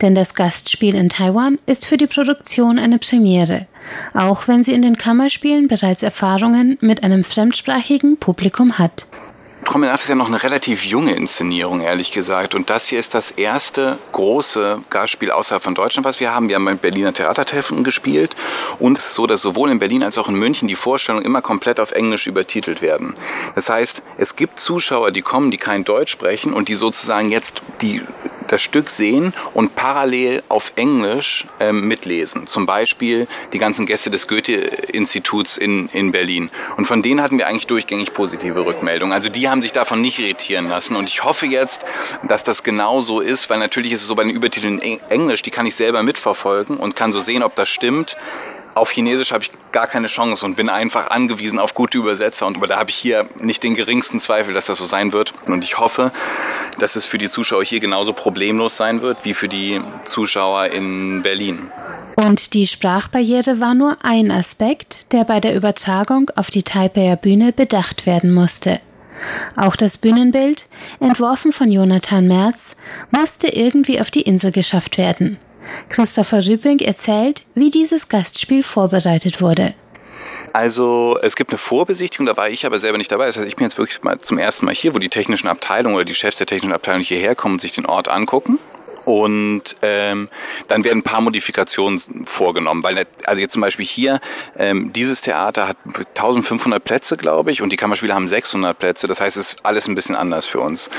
Denn 0.02 0.14
das 0.14 0.34
Gastspiel 0.34 0.94
in 0.94 1.08
Taiwan 1.08 1.58
ist 1.66 1.86
für 1.86 1.96
die 1.96 2.06
Produktion 2.06 2.78
eine 2.78 2.98
Premiere, 2.98 3.66
auch 4.12 4.48
wenn 4.48 4.62
sie 4.62 4.72
in 4.72 4.82
den 4.82 4.98
Kammerspielen 4.98 5.68
bereits 5.68 6.02
Erfahrungen 6.02 6.78
mit 6.80 7.02
einem 7.02 7.24
fremdsprachigen 7.24 8.18
Publikum 8.18 8.78
hat. 8.78 9.06
Trommelnacht 9.64 10.00
ist 10.00 10.08
ja 10.08 10.14
noch 10.14 10.28
eine 10.28 10.42
relativ 10.42 10.84
junge 10.84 11.14
Inszenierung, 11.14 11.80
ehrlich 11.80 12.12
gesagt. 12.12 12.54
Und 12.54 12.70
das 12.70 12.86
hier 12.86 12.98
ist 12.98 13.14
das 13.14 13.30
erste 13.30 13.98
große 14.12 14.82
Gastspiel 14.90 15.30
außerhalb 15.30 15.62
von 15.62 15.74
Deutschland, 15.74 16.04
was 16.04 16.20
wir 16.20 16.32
haben. 16.34 16.48
Wir 16.48 16.56
haben 16.56 16.64
beim 16.64 16.78
Berliner 16.78 17.12
Theatertreffen 17.12 17.82
gespielt. 17.82 18.36
Und 18.78 18.98
es 18.98 19.06
ist 19.06 19.14
so, 19.14 19.26
dass 19.26 19.42
sowohl 19.42 19.70
in 19.70 19.78
Berlin 19.78 20.02
als 20.02 20.18
auch 20.18 20.28
in 20.28 20.34
München 20.34 20.68
die 20.68 20.74
Vorstellungen 20.74 21.24
immer 21.24 21.42
komplett 21.42 21.80
auf 21.80 21.92
Englisch 21.92 22.26
übertitelt 22.26 22.82
werden. 22.82 23.14
Das 23.54 23.68
heißt, 23.68 24.02
es 24.18 24.36
gibt 24.36 24.58
Zuschauer, 24.58 25.10
die 25.10 25.22
kommen, 25.22 25.50
die 25.50 25.56
kein 25.56 25.84
Deutsch 25.84 26.12
sprechen 26.12 26.52
und 26.52 26.68
die 26.68 26.74
sozusagen 26.74 27.30
jetzt 27.30 27.62
die 27.80 28.02
das 28.48 28.62
Stück 28.62 28.90
sehen 28.90 29.32
und 29.52 29.74
parallel 29.74 30.42
auf 30.48 30.72
Englisch 30.76 31.46
ähm, 31.60 31.86
mitlesen. 31.88 32.46
Zum 32.46 32.66
Beispiel 32.66 33.26
die 33.52 33.58
ganzen 33.58 33.86
Gäste 33.86 34.10
des 34.10 34.28
Goethe-Instituts 34.28 35.56
in, 35.56 35.88
in 35.92 36.12
Berlin. 36.12 36.50
Und 36.76 36.86
von 36.86 37.02
denen 37.02 37.20
hatten 37.20 37.38
wir 37.38 37.46
eigentlich 37.46 37.66
durchgängig 37.66 38.14
positive 38.14 38.64
Rückmeldungen. 38.64 39.12
Also 39.12 39.28
die 39.28 39.48
haben 39.48 39.53
sich 39.62 39.72
davon 39.72 40.00
nicht 40.00 40.18
irritieren 40.18 40.68
lassen. 40.68 40.96
Und 40.96 41.08
ich 41.08 41.24
hoffe 41.24 41.46
jetzt, 41.46 41.84
dass 42.22 42.44
das 42.44 42.62
genau 42.62 43.00
so 43.00 43.20
ist, 43.20 43.50
weil 43.50 43.58
natürlich 43.58 43.92
ist 43.92 44.02
es 44.02 44.06
so 44.06 44.14
bei 44.14 44.24
den 44.24 44.34
Übertiteln 44.34 44.78
in 44.78 45.00
Englisch, 45.08 45.42
die 45.42 45.50
kann 45.50 45.66
ich 45.66 45.74
selber 45.74 46.02
mitverfolgen 46.02 46.76
und 46.76 46.96
kann 46.96 47.12
so 47.12 47.20
sehen, 47.20 47.42
ob 47.42 47.54
das 47.54 47.68
stimmt 47.68 48.16
auf 48.74 48.90
Chinesisch 48.90 49.32
habe 49.32 49.44
ich 49.44 49.50
gar 49.72 49.86
keine 49.86 50.08
Chance 50.08 50.44
und 50.44 50.56
bin 50.56 50.68
einfach 50.68 51.10
angewiesen 51.10 51.58
auf 51.58 51.74
gute 51.74 51.98
Übersetzer. 51.98 52.46
Und 52.46 52.60
da 52.68 52.78
habe 52.78 52.90
ich 52.90 52.96
hier 52.96 53.26
nicht 53.38 53.62
den 53.62 53.74
geringsten 53.74 54.20
Zweifel, 54.20 54.54
dass 54.54 54.66
das 54.66 54.78
so 54.78 54.84
sein 54.84 55.12
wird. 55.12 55.32
Und 55.46 55.64
ich 55.64 55.78
hoffe, 55.78 56.12
dass 56.78 56.96
es 56.96 57.04
für 57.04 57.18
die 57.18 57.30
Zuschauer 57.30 57.64
hier 57.64 57.80
genauso 57.80 58.12
problemlos 58.12 58.76
sein 58.76 59.02
wird 59.02 59.18
wie 59.24 59.34
für 59.34 59.48
die 59.48 59.80
Zuschauer 60.04 60.66
in 60.66 61.22
Berlin. 61.22 61.70
Und 62.16 62.54
die 62.54 62.66
Sprachbarriere 62.66 63.60
war 63.60 63.74
nur 63.74 63.96
ein 64.02 64.30
Aspekt, 64.30 65.12
der 65.12 65.24
bei 65.24 65.40
der 65.40 65.54
Übertragung 65.54 66.30
auf 66.36 66.50
die 66.50 66.62
Taipeier 66.62 67.16
Bühne 67.16 67.52
bedacht 67.52 68.06
werden 68.06 68.32
musste. 68.32 68.80
Auch 69.56 69.76
das 69.76 69.98
Bühnenbild, 69.98 70.66
entworfen 71.00 71.52
von 71.52 71.70
Jonathan 71.70 72.26
Merz, 72.26 72.76
musste 73.10 73.48
irgendwie 73.48 74.00
auf 74.00 74.10
die 74.10 74.22
Insel 74.22 74.52
geschafft 74.52 74.98
werden. 74.98 75.38
Christopher 75.88 76.44
Rüping 76.46 76.80
erzählt, 76.80 77.44
wie 77.54 77.70
dieses 77.70 78.08
Gastspiel 78.08 78.62
vorbereitet 78.62 79.40
wurde. 79.40 79.74
Also 80.52 81.18
es 81.22 81.34
gibt 81.34 81.50
eine 81.50 81.58
Vorbesichtigung, 81.58 82.26
da 82.26 82.36
war 82.36 82.48
ich 82.48 82.64
aber 82.64 82.78
selber 82.78 82.98
nicht 82.98 83.10
dabei. 83.10 83.26
Das 83.26 83.36
heißt, 83.36 83.48
ich 83.48 83.56
bin 83.56 83.64
jetzt 83.64 83.76
wirklich 83.76 84.02
mal 84.02 84.18
zum 84.20 84.38
ersten 84.38 84.66
Mal 84.66 84.74
hier, 84.74 84.94
wo 84.94 84.98
die 84.98 85.08
technischen 85.08 85.48
Abteilungen 85.48 85.96
oder 85.96 86.04
die 86.04 86.14
Chefs 86.14 86.36
der 86.36 86.46
technischen 86.46 86.72
Abteilung 86.72 87.02
hierher 87.02 87.34
kommen 87.34 87.54
und 87.54 87.60
sich 87.60 87.72
den 87.72 87.86
Ort 87.86 88.08
angucken. 88.08 88.58
Und 89.04 89.76
ähm, 89.82 90.28
dann 90.68 90.84
werden 90.84 90.98
ein 90.98 91.02
paar 91.02 91.20
Modifikationen 91.20 92.00
vorgenommen, 92.26 92.82
weil 92.82 93.06
also 93.24 93.40
jetzt 93.40 93.52
zum 93.52 93.62
Beispiel 93.62 93.84
hier 93.84 94.20
ähm, 94.56 94.92
dieses 94.92 95.20
Theater 95.20 95.68
hat 95.68 95.76
1500 95.86 96.82
Plätze, 96.82 97.16
glaube 97.16 97.50
ich, 97.50 97.62
und 97.62 97.70
die 97.70 97.76
Kammerspiele 97.76 98.14
haben 98.14 98.28
600 98.28 98.78
Plätze. 98.78 99.06
Das 99.06 99.20
heißt, 99.20 99.36
es 99.36 99.54
ist 99.54 99.56
alles 99.64 99.88
ein 99.88 99.94
bisschen 99.94 100.16
anders 100.16 100.46
für 100.46 100.60
uns. 100.60 100.90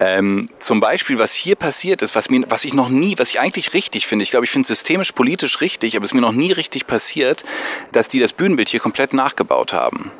Ähm, 0.00 0.46
zum 0.58 0.80
Beispiel, 0.80 1.18
was 1.18 1.32
hier 1.32 1.56
passiert 1.56 2.02
ist, 2.02 2.14
was 2.14 2.30
mir, 2.30 2.44
was 2.48 2.64
ich 2.64 2.74
noch 2.74 2.88
nie, 2.88 3.18
was 3.18 3.30
ich 3.30 3.40
eigentlich 3.40 3.74
richtig 3.74 4.06
finde. 4.06 4.22
Ich 4.22 4.30
glaube, 4.30 4.44
ich 4.44 4.50
finde 4.50 4.64
es 4.64 4.68
systemisch 4.68 5.12
politisch 5.12 5.60
richtig, 5.60 5.96
aber 5.96 6.04
es 6.04 6.10
ist 6.10 6.14
mir 6.14 6.20
noch 6.20 6.32
nie 6.32 6.52
richtig 6.52 6.86
passiert, 6.86 7.44
dass 7.92 8.08
die 8.08 8.20
das 8.20 8.32
Bühnenbild 8.32 8.68
hier 8.68 8.80
komplett 8.80 9.12
nachgebaut 9.12 9.72
haben. 9.72 10.10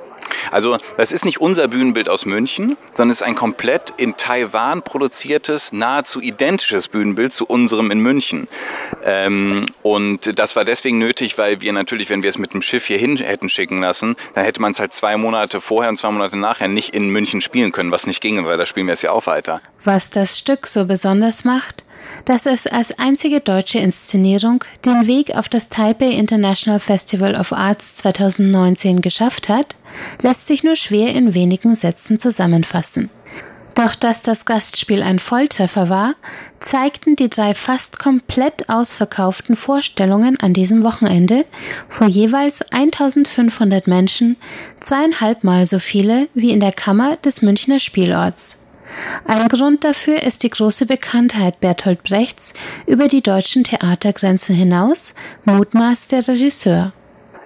Also 0.50 0.76
das 0.96 1.12
ist 1.12 1.24
nicht 1.24 1.40
unser 1.40 1.68
Bühnenbild 1.68 2.08
aus 2.08 2.26
München, 2.26 2.76
sondern 2.92 3.10
es 3.10 3.20
ist 3.20 3.26
ein 3.26 3.34
komplett 3.34 3.92
in 3.96 4.16
Taiwan 4.16 4.82
produziertes, 4.82 5.72
nahezu 5.72 6.20
identisches 6.20 6.88
Bühnenbild 6.88 7.32
zu 7.32 7.46
unserem 7.46 7.90
in 7.90 8.00
München. 8.00 8.48
Ähm, 9.04 9.64
und 9.82 10.38
das 10.38 10.56
war 10.56 10.64
deswegen 10.64 10.98
nötig, 10.98 11.38
weil 11.38 11.60
wir 11.60 11.72
natürlich, 11.72 12.10
wenn 12.10 12.22
wir 12.22 12.30
es 12.30 12.38
mit 12.38 12.54
dem 12.54 12.62
Schiff 12.62 12.86
hierhin 12.86 13.16
hätten 13.16 13.48
schicken 13.48 13.80
lassen, 13.80 14.16
dann 14.34 14.44
hätte 14.44 14.60
man 14.60 14.72
es 14.72 14.80
halt 14.80 14.92
zwei 14.92 15.16
Monate 15.16 15.60
vorher 15.60 15.90
und 15.90 15.96
zwei 15.96 16.10
Monate 16.10 16.36
nachher 16.36 16.68
nicht 16.68 16.94
in 16.94 17.08
München 17.08 17.40
spielen 17.40 17.72
können, 17.72 17.90
was 17.90 18.06
nicht 18.06 18.20
ginge, 18.20 18.44
weil 18.44 18.58
da 18.58 18.66
spielen 18.66 18.86
wir 18.86 18.94
es 18.94 19.02
ja 19.02 19.12
auch 19.12 19.26
weiter. 19.26 19.60
Was 19.82 20.10
das 20.10 20.38
Stück 20.38 20.66
so 20.66 20.86
besonders 20.86 21.44
macht, 21.44 21.84
dass 22.24 22.46
es 22.46 22.66
als 22.66 22.98
einzige 22.98 23.40
deutsche 23.40 23.78
Inszenierung 23.78 24.64
den 24.84 25.06
Weg 25.06 25.34
auf 25.34 25.48
das 25.48 25.68
Taipei 25.68 26.10
International 26.10 26.80
Festival 26.80 27.34
of 27.34 27.52
Arts 27.52 27.96
2019 27.96 29.00
geschafft 29.00 29.48
hat, 29.48 29.76
lässt 30.20 30.33
sich 30.34 30.64
nur 30.64 30.76
schwer 30.76 31.14
in 31.14 31.34
wenigen 31.34 31.74
Sätzen 31.74 32.18
zusammenfassen. 32.18 33.10
Doch 33.74 33.96
dass 33.96 34.22
das 34.22 34.44
Gastspiel 34.44 35.02
ein 35.02 35.18
Volltreffer 35.18 35.88
war, 35.88 36.14
zeigten 36.60 37.16
die 37.16 37.28
drei 37.28 37.54
fast 37.54 37.98
komplett 37.98 38.68
ausverkauften 38.68 39.56
Vorstellungen 39.56 40.38
an 40.38 40.52
diesem 40.52 40.84
Wochenende 40.84 41.44
vor 41.88 42.06
jeweils 42.06 42.62
1500 42.70 43.88
Menschen, 43.88 44.36
zweieinhalb 44.78 45.42
Mal 45.42 45.66
so 45.66 45.80
viele 45.80 46.28
wie 46.34 46.50
in 46.50 46.60
der 46.60 46.72
Kammer 46.72 47.16
des 47.16 47.42
Münchner 47.42 47.80
Spielorts. 47.80 48.58
Ein 49.26 49.48
Grund 49.48 49.82
dafür 49.82 50.22
ist 50.22 50.44
die 50.44 50.50
große 50.50 50.86
Bekanntheit 50.86 51.58
Bertolt 51.60 52.04
Brechts 52.04 52.52
über 52.86 53.08
die 53.08 53.22
deutschen 53.22 53.64
Theatergrenzen 53.64 54.54
hinaus, 54.54 55.14
mutmaßt 55.44 56.12
der 56.12 56.28
Regisseur 56.28 56.92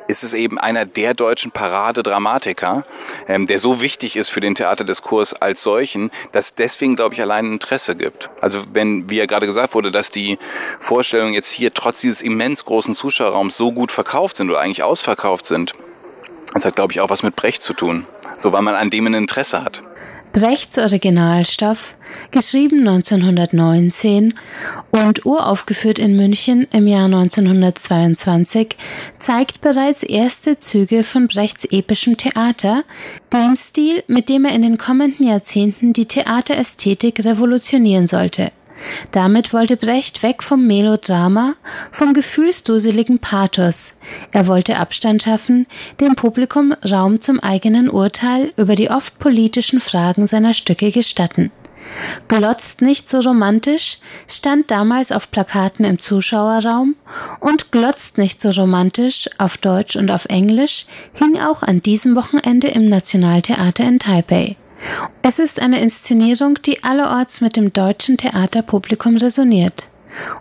ist 0.08 0.24
es 0.24 0.34
eben 0.34 0.58
einer 0.58 0.86
der 0.86 1.14
deutschen 1.14 1.52
Paradedramatiker, 1.52 2.84
ähm, 3.28 3.46
der 3.46 3.58
so 3.58 3.80
wichtig 3.80 4.16
ist 4.16 4.28
für 4.28 4.40
den 4.40 4.54
Theaterdiskurs 4.54 5.34
als 5.34 5.62
solchen, 5.62 6.10
dass 6.32 6.54
deswegen, 6.54 6.96
glaube 6.96 7.14
ich, 7.14 7.20
allein 7.20 7.52
Interesse 7.52 7.94
gibt. 7.94 8.30
Also 8.40 8.64
wenn, 8.72 9.08
wie 9.10 9.18
ja 9.18 9.26
gerade 9.26 9.46
gesagt 9.46 9.74
wurde, 9.74 9.92
dass 9.92 10.10
die 10.10 10.38
Vorstellungen 10.80 11.34
jetzt 11.34 11.50
hier 11.50 11.72
trotz 11.72 12.00
dieses 12.00 12.22
immens 12.22 12.64
großen 12.64 12.96
Zuschauerraums 12.96 13.56
so 13.56 13.70
gut 13.72 13.92
verkauft 13.92 14.36
sind 14.36 14.50
oder 14.50 14.60
eigentlich 14.60 14.82
ausverkauft 14.82 15.46
sind, 15.46 15.74
das 16.54 16.64
hat, 16.64 16.76
glaube 16.76 16.92
ich, 16.92 17.00
auch 17.00 17.10
was 17.10 17.22
mit 17.22 17.36
Brecht 17.36 17.62
zu 17.62 17.74
tun. 17.74 18.06
So, 18.38 18.52
weil 18.52 18.62
man 18.62 18.74
an 18.74 18.90
dem 18.90 19.06
ein 19.06 19.14
Interesse 19.14 19.62
hat. 19.62 19.82
Brechts 20.32 20.78
Originalstoff, 20.78 21.96
geschrieben 22.30 22.86
1919 22.86 24.34
und 24.90 25.24
uraufgeführt 25.24 25.98
in 25.98 26.16
München 26.16 26.66
im 26.70 26.86
Jahr 26.86 27.06
1922, 27.06 28.76
zeigt 29.18 29.60
bereits 29.60 30.02
erste 30.02 30.58
Züge 30.58 31.04
von 31.04 31.28
Brechts 31.28 31.64
epischem 31.70 32.16
Theater, 32.16 32.84
dem 33.32 33.56
Stil, 33.56 34.04
mit 34.06 34.28
dem 34.28 34.44
er 34.44 34.54
in 34.54 34.62
den 34.62 34.78
kommenden 34.78 35.26
Jahrzehnten 35.26 35.92
die 35.92 36.06
Theaterästhetik 36.06 37.24
revolutionieren 37.24 38.06
sollte. 38.06 38.52
Damit 39.12 39.52
wollte 39.52 39.76
Brecht 39.76 40.22
weg 40.22 40.42
vom 40.42 40.66
Melodrama, 40.66 41.54
vom 41.90 42.14
gefühlsduseligen 42.14 43.18
Pathos. 43.18 43.92
Er 44.32 44.46
wollte 44.46 44.76
Abstand 44.76 45.22
schaffen, 45.22 45.66
dem 46.00 46.14
Publikum 46.14 46.74
Raum 46.88 47.20
zum 47.20 47.40
eigenen 47.40 47.88
Urteil 47.88 48.52
über 48.56 48.74
die 48.74 48.90
oft 48.90 49.18
politischen 49.18 49.80
Fragen 49.80 50.26
seiner 50.26 50.54
Stücke 50.54 50.90
gestatten. 50.90 51.50
Glotzt 52.26 52.82
nicht 52.82 53.08
so 53.08 53.20
romantisch 53.20 53.98
stand 54.28 54.70
damals 54.70 55.12
auf 55.12 55.30
Plakaten 55.30 55.84
im 55.84 55.98
Zuschauerraum 55.98 56.96
und 57.40 57.72
Glotzt 57.72 58.18
nicht 58.18 58.40
so 58.40 58.50
romantisch 58.50 59.28
auf 59.38 59.56
Deutsch 59.56 59.96
und 59.96 60.10
auf 60.10 60.26
Englisch 60.26 60.86
hing 61.14 61.40
auch 61.40 61.62
an 61.62 61.80
diesem 61.80 62.14
Wochenende 62.16 62.68
im 62.68 62.88
Nationaltheater 62.88 63.84
in 63.84 63.98
Taipei. 63.98 64.56
Es 65.22 65.38
ist 65.38 65.60
eine 65.60 65.80
Inszenierung, 65.80 66.60
die 66.62 66.84
allerorts 66.84 67.40
mit 67.40 67.56
dem 67.56 67.72
deutschen 67.72 68.16
Theaterpublikum 68.16 69.16
resoniert. 69.16 69.88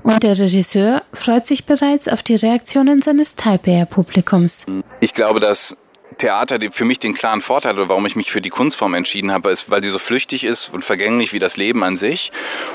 Und 0.04 0.24
der 0.24 0.38
Regisseur 0.38 1.04
freut 1.14 1.46
sich 1.46 1.66
bereits 1.66 2.08
auf 2.08 2.24
die 2.24 2.36
Reaktionen 2.36 3.02
seines 3.02 3.36
Taipeier 3.36 3.86
Publikums. 3.86 4.66
Ich 5.02 5.14
glaube, 5.14 5.40
dass 5.40 5.76
Theater 6.18 6.60
für 6.72 6.86
mich 6.86 7.00
den 7.00 7.14
klaren 7.14 7.42
Vorteil 7.42 7.76
oder 7.76 7.90
warum 7.90 8.06
ich 8.06 8.16
mich 8.16 8.32
für 8.32 8.42
die 8.42 8.50
Kunstform 8.50 8.94
entschieden 8.94 9.32
habe, 9.32 9.52
ist, 9.52 9.70
weil 9.70 9.84
sie 9.84 9.90
so 9.90 10.00
flüchtig 10.00 10.44
ist 10.44 10.70
und 10.74 10.84
vergänglich 10.84 11.34
wie 11.34 11.40
das 11.40 11.58
Leben 11.58 11.84
an 11.84 11.98
sich 11.98 12.32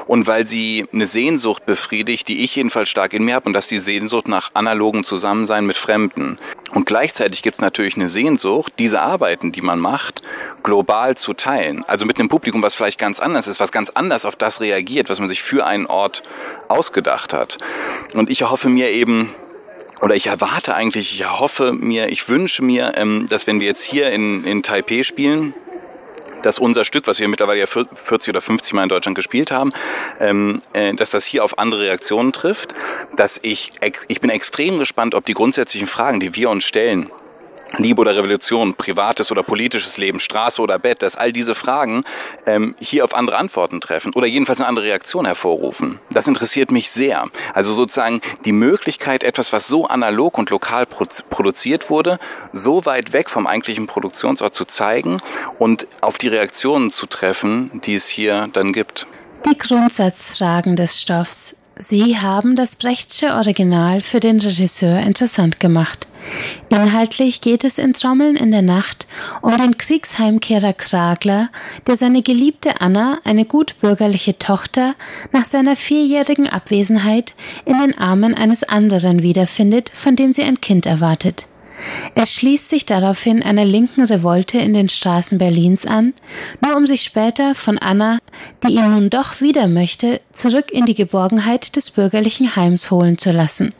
und 0.06 0.26
weil 0.26 0.46
sie 0.46 0.86
eine 0.92 1.06
Sehnsucht 1.06 1.66
befriedigt, 1.66 2.28
die 2.28 2.44
ich 2.44 2.56
jedenfalls 2.56 2.88
stark 2.88 3.12
in 3.12 3.24
mir 3.24 3.34
habe 3.34 3.46
und 3.46 3.52
das 3.52 3.64
ist 3.66 3.70
die 3.70 3.78
Sehnsucht 3.78 4.28
nach 4.28 4.50
analogen 4.54 5.04
Zusammensein 5.04 5.66
mit 5.66 5.76
Fremden. 5.76 6.38
Und 6.72 6.86
gleichzeitig 6.86 7.42
gibt 7.42 7.56
es 7.56 7.60
natürlich 7.60 7.96
eine 7.96 8.08
Sehnsucht, 8.08 8.72
diese 8.78 9.02
Arbeiten, 9.02 9.52
die 9.52 9.60
man 9.60 9.78
macht, 9.78 10.22
global 10.62 11.16
zu 11.16 11.34
teilen. 11.34 11.84
Also 11.86 12.06
mit 12.06 12.18
einem 12.18 12.28
Publikum, 12.28 12.62
was 12.62 12.74
vielleicht 12.74 12.98
ganz 12.98 13.20
anders 13.20 13.46
ist, 13.46 13.60
was 13.60 13.72
ganz 13.72 13.90
anders 13.90 14.24
auf 14.24 14.36
das 14.36 14.60
reagiert, 14.60 15.10
was 15.10 15.20
man 15.20 15.28
sich 15.28 15.42
für 15.42 15.66
einen 15.66 15.86
Ort 15.86 16.22
ausgedacht 16.68 17.34
hat. 17.34 17.58
Und 18.14 18.30
ich 18.30 18.42
hoffe 18.42 18.68
mir 18.68 18.90
eben, 18.90 19.34
oder 20.02 20.16
ich 20.16 20.26
erwarte 20.26 20.74
eigentlich, 20.74 21.14
ich 21.14 21.30
hoffe 21.30 21.72
mir, 21.72 22.08
ich 22.08 22.28
wünsche 22.28 22.62
mir, 22.62 22.92
ähm, 22.96 23.28
dass 23.30 23.46
wenn 23.46 23.60
wir 23.60 23.68
jetzt 23.68 23.82
hier 23.82 24.10
in, 24.10 24.44
in 24.44 24.62
Taipei 24.62 25.04
spielen, 25.04 25.54
dass 26.42 26.58
unser 26.58 26.84
Stück, 26.84 27.06
was 27.06 27.20
wir 27.20 27.28
mittlerweile 27.28 27.60
ja 27.60 27.66
40 27.66 28.30
oder 28.30 28.42
50 28.42 28.72
Mal 28.72 28.82
in 28.82 28.88
Deutschland 28.88 29.14
gespielt 29.14 29.52
haben, 29.52 29.72
ähm, 30.18 30.60
äh, 30.72 30.92
dass 30.94 31.10
das 31.10 31.24
hier 31.24 31.44
auf 31.44 31.56
andere 31.56 31.82
Reaktionen 31.82 32.32
trifft. 32.32 32.74
Dass 33.14 33.38
ich, 33.42 33.72
ich 34.08 34.20
bin 34.20 34.28
extrem 34.28 34.80
gespannt, 34.80 35.14
ob 35.14 35.24
die 35.24 35.34
grundsätzlichen 35.34 35.86
Fragen, 35.86 36.18
die 36.18 36.34
wir 36.34 36.50
uns 36.50 36.64
stellen, 36.64 37.08
Liebe 37.78 38.00
oder 38.00 38.14
Revolution, 38.16 38.74
privates 38.74 39.30
oder 39.30 39.42
politisches 39.42 39.96
Leben, 39.96 40.20
Straße 40.20 40.60
oder 40.60 40.78
Bett, 40.78 41.02
dass 41.02 41.16
all 41.16 41.32
diese 41.32 41.54
Fragen 41.54 42.04
ähm, 42.46 42.74
hier 42.78 43.04
auf 43.04 43.14
andere 43.14 43.38
Antworten 43.38 43.80
treffen 43.80 44.12
oder 44.14 44.26
jedenfalls 44.26 44.60
eine 44.60 44.68
andere 44.68 44.86
Reaktion 44.86 45.24
hervorrufen. 45.24 45.98
Das 46.10 46.28
interessiert 46.28 46.70
mich 46.70 46.90
sehr. 46.90 47.26
Also 47.54 47.72
sozusagen 47.72 48.20
die 48.44 48.52
Möglichkeit, 48.52 49.24
etwas, 49.24 49.52
was 49.52 49.66
so 49.66 49.86
analog 49.86 50.38
und 50.38 50.50
lokal 50.50 50.86
produziert 50.86 51.90
wurde, 51.90 52.18
so 52.52 52.84
weit 52.84 53.12
weg 53.12 53.30
vom 53.30 53.46
eigentlichen 53.46 53.86
Produktionsort 53.86 54.54
zu 54.54 54.64
zeigen 54.64 55.20
und 55.58 55.86
auf 56.00 56.18
die 56.18 56.28
Reaktionen 56.28 56.90
zu 56.90 57.06
treffen, 57.06 57.70
die 57.84 57.94
es 57.94 58.06
hier 58.06 58.48
dann 58.52 58.72
gibt. 58.72 59.06
Die 59.50 59.58
Grundsatzfragen 59.58 60.76
des 60.76 61.00
Stoffs 61.00 61.56
Sie 61.76 62.18
haben 62.18 62.54
das 62.54 62.76
Brechtsche 62.76 63.34
Original 63.34 64.02
für 64.02 64.20
den 64.20 64.40
Regisseur 64.40 65.00
interessant 65.00 65.58
gemacht. 65.58 66.06
Inhaltlich 66.68 67.40
geht 67.40 67.64
es 67.64 67.78
in 67.78 67.94
Trommeln 67.94 68.36
in 68.36 68.50
der 68.50 68.62
Nacht 68.62 69.06
um 69.40 69.56
den 69.56 69.76
Kriegsheimkehrer 69.76 70.74
Kragler, 70.74 71.48
der 71.86 71.96
seine 71.96 72.22
geliebte 72.22 72.80
Anna, 72.80 73.18
eine 73.24 73.44
gutbürgerliche 73.44 74.38
Tochter, 74.38 74.94
nach 75.32 75.44
seiner 75.44 75.74
vierjährigen 75.74 76.48
Abwesenheit 76.48 77.34
in 77.64 77.78
den 77.78 77.98
Armen 77.98 78.34
eines 78.34 78.64
anderen 78.64 79.22
wiederfindet, 79.22 79.90
von 79.94 80.14
dem 80.14 80.32
sie 80.32 80.42
ein 80.42 80.60
Kind 80.60 80.86
erwartet. 80.86 81.46
Er 82.14 82.26
schließt 82.26 82.68
sich 82.68 82.86
daraufhin 82.86 83.42
einer 83.42 83.64
linken 83.64 84.04
Revolte 84.04 84.58
in 84.58 84.74
den 84.74 84.88
Straßen 84.88 85.38
Berlins 85.38 85.86
an, 85.86 86.14
nur 86.60 86.76
um 86.76 86.86
sich 86.86 87.02
später 87.02 87.54
von 87.54 87.78
Anna, 87.78 88.18
die 88.62 88.74
ihn 88.74 88.90
nun 88.90 89.10
doch 89.10 89.40
wieder 89.40 89.66
möchte, 89.68 90.20
zurück 90.32 90.70
in 90.70 90.84
die 90.84 90.94
Geborgenheit 90.94 91.76
des 91.76 91.90
bürgerlichen 91.90 92.56
Heims 92.56 92.90
holen 92.90 93.18
zu 93.18 93.32
lassen. 93.32 93.74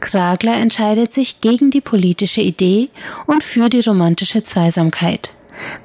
Kragler 0.00 0.54
entscheidet 0.54 1.12
sich 1.12 1.40
gegen 1.40 1.70
die 1.70 1.80
politische 1.80 2.40
Idee 2.40 2.88
und 3.26 3.42
für 3.42 3.68
die 3.68 3.80
romantische 3.80 4.42
Zweisamkeit. 4.42 5.32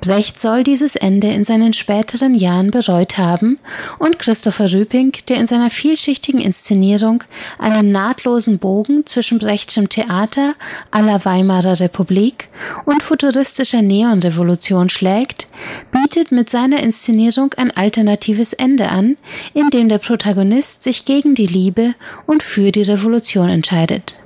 Brecht 0.01 0.39
soll 0.39 0.63
dieses 0.63 0.95
Ende 0.95 1.27
in 1.27 1.45
seinen 1.45 1.73
späteren 1.73 2.35
Jahren 2.35 2.71
bereut 2.71 3.17
haben 3.17 3.59
und 3.99 4.19
Christopher 4.19 4.71
Rüping, 4.71 5.13
der 5.27 5.37
in 5.37 5.47
seiner 5.47 5.69
vielschichtigen 5.69 6.41
Inszenierung 6.41 7.23
einen 7.59 7.91
nahtlosen 7.91 8.59
Bogen 8.59 9.05
zwischen 9.05 9.37
Brechtschem 9.37 9.89
Theater 9.89 10.55
aller 10.91 11.23
Weimarer 11.25 11.79
Republik 11.79 12.49
und 12.85 13.03
futuristischer 13.03 13.81
Neonrevolution 13.81 14.89
schlägt, 14.89 15.47
bietet 15.91 16.31
mit 16.31 16.49
seiner 16.49 16.81
Inszenierung 16.81 17.53
ein 17.57 17.71
alternatives 17.71 18.53
Ende 18.53 18.89
an, 18.89 19.17
in 19.53 19.69
dem 19.69 19.89
der 19.89 19.99
Protagonist 19.99 20.83
sich 20.83 21.05
gegen 21.05 21.35
die 21.35 21.47
Liebe 21.47 21.95
und 22.25 22.43
für 22.43 22.71
die 22.71 22.83
Revolution 22.83 23.49
entscheidet. 23.49 24.17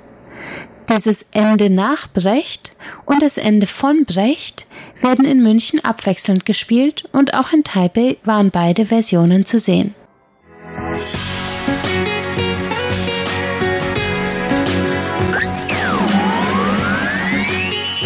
Dieses 0.88 1.26
Ende 1.32 1.68
nach 1.68 2.06
Brecht 2.12 2.76
und 3.06 3.20
das 3.20 3.38
Ende 3.38 3.66
von 3.66 4.04
Brecht 4.04 4.68
werden 5.00 5.24
in 5.24 5.42
München 5.42 5.84
abwechselnd 5.84 6.46
gespielt 6.46 7.08
und 7.10 7.34
auch 7.34 7.52
in 7.52 7.64
Taipei 7.64 8.18
waren 8.24 8.52
beide 8.52 8.86
Versionen 8.86 9.44
zu 9.44 9.58
sehen. 9.58 9.94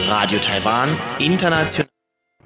Radio 0.08 0.38
Taiwan, 0.38 0.88
international. 1.18 1.86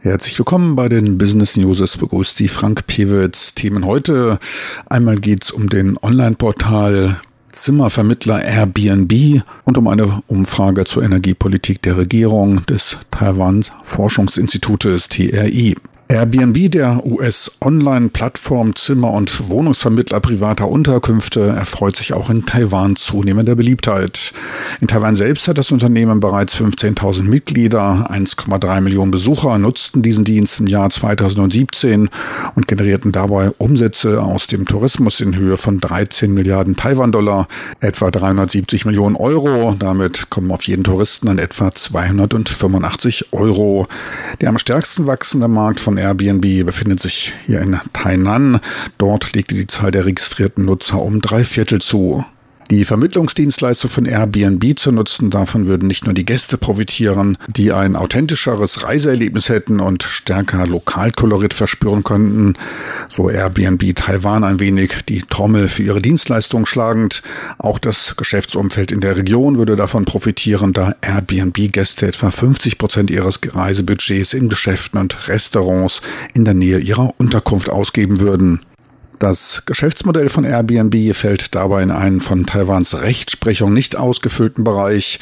Herzlich 0.01 0.37
willkommen 0.37 0.75
bei 0.75 0.89
den 0.89 1.17
Business 1.17 1.57
News. 1.57 1.81
Es 1.81 1.97
begrüßt 1.97 2.39
die 2.41 2.49
Frank 2.49 2.87
Pewitz. 2.89 3.55
Themen 3.55 3.87
heute. 3.87 4.41
Einmal 4.87 5.17
geht 5.17 5.45
es 5.45 5.51
um 5.53 5.69
den 5.69 5.97
Online-Portal 5.97 7.21
Zimmervermittler 7.55 8.43
Airbnb 8.43 9.43
und 9.65 9.79
um 9.79 9.89
eine 9.89 10.23
Umfrage 10.27 10.85
zur 10.85 11.03
Energiepolitik 11.03 11.81
der 11.83 11.97
Regierung 11.97 12.67
des 12.67 12.99
Taiwans 13.11 13.73
Forschungsinstitutes 13.85 15.09
TRI. 15.09 15.77
Airbnb, 16.09 16.71
der 16.71 17.05
US-Online-Plattform 17.07 18.77
Zimmer- 18.77 19.13
und 19.13 19.49
Wohnungsvermittler 19.49 20.21
privater 20.21 20.69
Unterkünfte, 20.69 21.41
erfreut 21.41 21.97
sich 21.97 22.13
auch 22.13 22.29
in 22.29 22.45
Taiwan 22.45 22.97
zunehmender 22.97 23.55
Beliebtheit. 23.55 24.35
In 24.83 24.87
Taiwan 24.87 25.17
selbst 25.17 25.49
hat 25.49 25.57
das 25.57 25.73
Unternehmen 25.73 26.21
bereits 26.21 26.57
15.000 26.57 27.23
Mitglieder, 27.23 28.11
1,3 28.11 28.83
Millionen 28.83 29.11
Besucher 29.11 29.57
nutzten 29.59 30.03
diesen 30.03 30.25
Dienst 30.25 30.61
im 30.61 30.67
Jahr 30.67 30.91
2017 30.91 32.11
und 32.55 32.69
generierten 32.69 33.11
dabei 33.11 33.51
Umsätze 33.57 34.23
aus 34.23 34.47
dem 34.47 34.67
Tourismus 34.67 35.21
in 35.21 35.35
Höhe 35.35 35.57
von 35.57 35.81
13 35.81 36.35
Milliarden 36.35 36.77
Taiwan-Dollar, 36.77 37.49
etwa 37.81 38.11
370 38.11 38.85
Millionen 38.85 39.17
Euro. 39.17 39.75
Damit 39.79 40.29
kommen 40.29 40.51
auf 40.51 40.65
jeden 40.65 40.85
Touristen 40.85 41.29
an 41.29 41.39
etwa 41.39 41.75
285 41.75 43.33
Euro. 43.33 43.87
Der 44.43 44.51
am 44.51 44.59
stärksten 44.59 45.07
wachsende 45.07 45.49
Markt 45.49 45.81
von 45.81 45.94
Airbnb 45.97 46.65
befindet 46.65 47.01
sich 47.01 47.33
hier 47.47 47.61
in 47.61 47.81
Tainan. 47.93 48.61
Dort 48.99 49.33
legte 49.35 49.55
die 49.55 49.67
Zahl 49.67 49.91
der 49.91 50.05
registrierten 50.07 50.65
Nutzer 50.65 51.01
um 51.01 51.21
drei 51.21 51.45
Viertel 51.45 51.81
zu. 51.81 52.25
Die 52.71 52.87
Vermittlungsdienstleister 52.87 53.91
von 53.91 54.07
Airbnb 54.07 54.79
zu 54.79 54.91
nutzen, 54.91 55.29
davon 55.29 55.67
würden 55.67 55.87
nicht 55.87 56.07
nur 56.07 56.15
die 56.15 56.25
Gäste 56.25 56.57
profitieren, 56.57 57.37
die 57.55 57.73
ein 57.73 57.95
authentischeres 57.95 58.83
Reiseerlebnis 58.83 59.51
hätten 59.51 59.81
und 59.81 60.03
stärker 60.03 60.67
Lokalkolorit 60.67 61.53
verspüren 61.53 62.05
könnten, 62.05 62.55
so 63.11 63.29
Airbnb 63.29 63.95
Taiwan 63.95 64.45
ein 64.45 64.61
wenig 64.61 65.05
die 65.07 65.23
Trommel 65.23 65.69
für 65.69 65.83
ihre 65.83 66.01
Dienstleistungen 66.01 66.65
schlagend. 66.65 67.23
Auch 67.59 67.79
das 67.79 68.17
Geschäftsumfeld 68.17 68.93
in 68.93 69.01
der 69.01 69.17
Region 69.17 69.59
würde 69.59 69.77
davon 69.77 70.07
profitieren, 70.07 70.73
da 70.73 70.95
Airbnb-Gäste 71.03 72.07
etwa 72.07 72.31
50 72.31 72.79
Prozent 72.79 73.11
ihres 73.11 73.41
Reisebudgets 73.45 74.33
in 74.33 74.49
Geschäften 74.49 74.99
und 74.99 75.29
Restaurants 75.29 76.01
in 76.33 76.47
der 76.47 76.55
Nähe 76.55 76.79
ihrer 76.79 77.13
Unterkunft 77.19 77.69
ausgeben 77.69 78.21
würden. 78.21 78.61
Das 79.25 79.63
Geschäftsmodell 79.65 80.29
von 80.29 80.45
Airbnb 80.45 81.17
fällt 81.17 81.55
dabei 81.55 81.83
in 81.83 81.91
einen 81.91 82.21
von 82.21 82.45
Taiwans 82.45 83.01
Rechtsprechung 83.01 83.73
nicht 83.73 83.97
ausgefüllten 83.97 84.65
Bereich. 84.65 85.19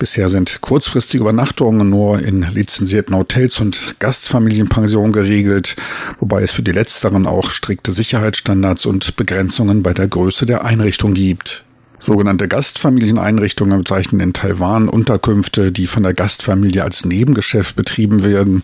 Bisher 0.00 0.28
sind 0.28 0.60
kurzfristige 0.62 1.22
Übernachtungen 1.22 1.88
nur 1.88 2.18
in 2.18 2.42
lizenzierten 2.42 3.14
Hotels 3.14 3.60
und 3.60 3.94
Gastfamilienpensionen 4.00 5.12
geregelt, 5.12 5.76
wobei 6.18 6.42
es 6.42 6.50
für 6.50 6.64
die 6.64 6.72
letzteren 6.72 7.24
auch 7.28 7.50
strikte 7.50 7.92
Sicherheitsstandards 7.92 8.84
und 8.84 9.14
Begrenzungen 9.14 9.84
bei 9.84 9.94
der 9.94 10.08
Größe 10.08 10.44
der 10.44 10.64
Einrichtung 10.64 11.14
gibt. 11.14 11.65
Sogenannte 11.98 12.46
Gastfamilieneinrichtungen 12.46 13.78
bezeichnen 13.78 14.20
in 14.20 14.32
Taiwan 14.32 14.88
Unterkünfte, 14.88 15.72
die 15.72 15.86
von 15.86 16.02
der 16.02 16.14
Gastfamilie 16.14 16.84
als 16.84 17.04
Nebengeschäft 17.04 17.74
betrieben 17.74 18.22
werden, 18.22 18.62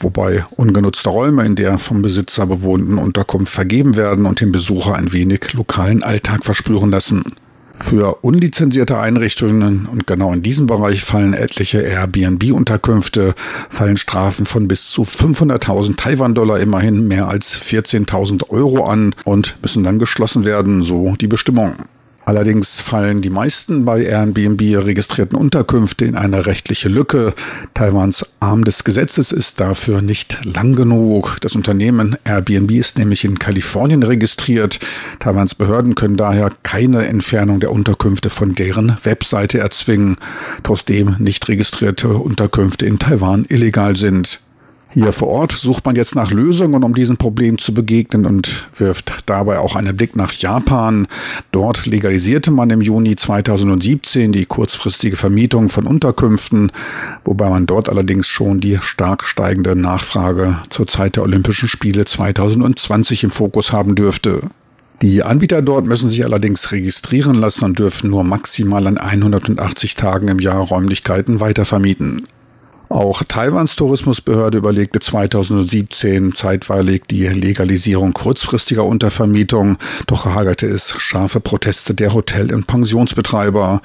wobei 0.00 0.44
ungenutzte 0.56 1.10
Räume 1.10 1.44
in 1.44 1.56
der 1.56 1.78
vom 1.78 2.02
Besitzer 2.02 2.46
bewohnten 2.46 2.98
Unterkunft 2.98 3.52
vergeben 3.52 3.96
werden 3.96 4.26
und 4.26 4.40
den 4.40 4.52
Besucher 4.52 4.94
ein 4.94 5.12
wenig 5.12 5.52
lokalen 5.52 6.02
Alltag 6.02 6.44
verspüren 6.44 6.90
lassen. 6.90 7.24
Für 7.80 8.18
unlizenzierte 8.22 8.98
Einrichtungen 8.98 9.86
und 9.86 10.06
genau 10.06 10.32
in 10.32 10.42
diesem 10.42 10.66
Bereich 10.66 11.04
fallen 11.04 11.32
etliche 11.32 11.80
Airbnb-Unterkünfte, 11.80 13.34
fallen 13.70 13.96
Strafen 13.96 14.46
von 14.46 14.68
bis 14.68 14.88
zu 14.88 15.02
500.000 15.02 15.96
Taiwan-Dollar, 15.96 16.58
immerhin 16.58 17.06
mehr 17.06 17.28
als 17.28 17.56
14.000 17.56 18.50
Euro 18.50 18.84
an 18.86 19.14
und 19.24 19.56
müssen 19.62 19.84
dann 19.84 19.98
geschlossen 19.98 20.44
werden, 20.44 20.82
so 20.82 21.14
die 21.20 21.28
Bestimmung. 21.28 21.76
Allerdings 22.28 22.82
fallen 22.82 23.22
die 23.22 23.30
meisten 23.30 23.86
bei 23.86 24.02
Airbnb 24.02 24.60
registrierten 24.84 25.38
Unterkünfte 25.38 26.04
in 26.04 26.14
eine 26.14 26.44
rechtliche 26.44 26.90
Lücke. 26.90 27.32
Taiwans 27.72 28.26
Arm 28.38 28.64
des 28.64 28.84
Gesetzes 28.84 29.32
ist 29.32 29.60
dafür 29.60 30.02
nicht 30.02 30.44
lang 30.44 30.76
genug. 30.76 31.38
Das 31.40 31.56
Unternehmen 31.56 32.18
Airbnb 32.24 32.72
ist 32.72 32.98
nämlich 32.98 33.24
in 33.24 33.38
Kalifornien 33.38 34.02
registriert. 34.02 34.78
Taiwans 35.20 35.54
Behörden 35.54 35.94
können 35.94 36.18
daher 36.18 36.52
keine 36.64 37.06
Entfernung 37.06 37.60
der 37.60 37.72
Unterkünfte 37.72 38.28
von 38.28 38.54
deren 38.54 38.98
Webseite 39.04 39.60
erzwingen, 39.60 40.18
trotzdem 40.64 41.16
nicht 41.18 41.48
registrierte 41.48 42.08
Unterkünfte 42.08 42.84
in 42.84 42.98
Taiwan 42.98 43.46
illegal 43.48 43.96
sind. 43.96 44.40
Hier 44.94 45.12
vor 45.12 45.28
Ort 45.28 45.52
sucht 45.52 45.84
man 45.84 45.96
jetzt 45.96 46.14
nach 46.14 46.30
Lösungen, 46.30 46.82
um 46.82 46.94
diesem 46.94 47.18
Problem 47.18 47.58
zu 47.58 47.74
begegnen 47.74 48.24
und 48.24 48.66
wirft 48.74 49.18
dabei 49.26 49.58
auch 49.58 49.76
einen 49.76 49.94
Blick 49.94 50.16
nach 50.16 50.32
Japan. 50.32 51.06
Dort 51.52 51.84
legalisierte 51.84 52.50
man 52.50 52.70
im 52.70 52.80
Juni 52.80 53.14
2017 53.14 54.32
die 54.32 54.46
kurzfristige 54.46 55.16
Vermietung 55.16 55.68
von 55.68 55.86
Unterkünften, 55.86 56.72
wobei 57.24 57.50
man 57.50 57.66
dort 57.66 57.90
allerdings 57.90 58.28
schon 58.28 58.60
die 58.60 58.78
stark 58.80 59.24
steigende 59.24 59.76
Nachfrage 59.76 60.58
zur 60.70 60.86
Zeit 60.86 61.16
der 61.16 61.22
Olympischen 61.22 61.68
Spiele 61.68 62.06
2020 62.06 63.24
im 63.24 63.30
Fokus 63.30 63.72
haben 63.72 63.94
dürfte. 63.94 64.40
Die 65.02 65.22
Anbieter 65.22 65.60
dort 65.60 65.84
müssen 65.84 66.08
sich 66.08 66.24
allerdings 66.24 66.72
registrieren 66.72 67.36
lassen 67.36 67.64
und 67.64 67.78
dürfen 67.78 68.08
nur 68.08 68.24
maximal 68.24 68.86
an 68.86 68.96
180 68.96 69.96
Tagen 69.96 70.28
im 70.28 70.38
Jahr 70.38 70.60
Räumlichkeiten 70.60 71.40
weitervermieten. 71.40 72.26
Auch 72.88 73.22
Taiwans 73.22 73.76
Tourismusbehörde 73.76 74.58
überlegte 74.58 74.98
2017 74.98 76.32
zeitweilig 76.32 77.02
die 77.10 77.26
Legalisierung 77.26 78.14
kurzfristiger 78.14 78.84
Untervermietung, 78.84 79.76
doch 80.06 80.24
hagelte 80.24 80.66
es 80.66 80.94
scharfe 80.96 81.40
Proteste 81.40 81.94
der 81.94 82.14
Hotel- 82.14 82.54
und 82.54 82.66
Pensionsbetreiber. 82.66 83.82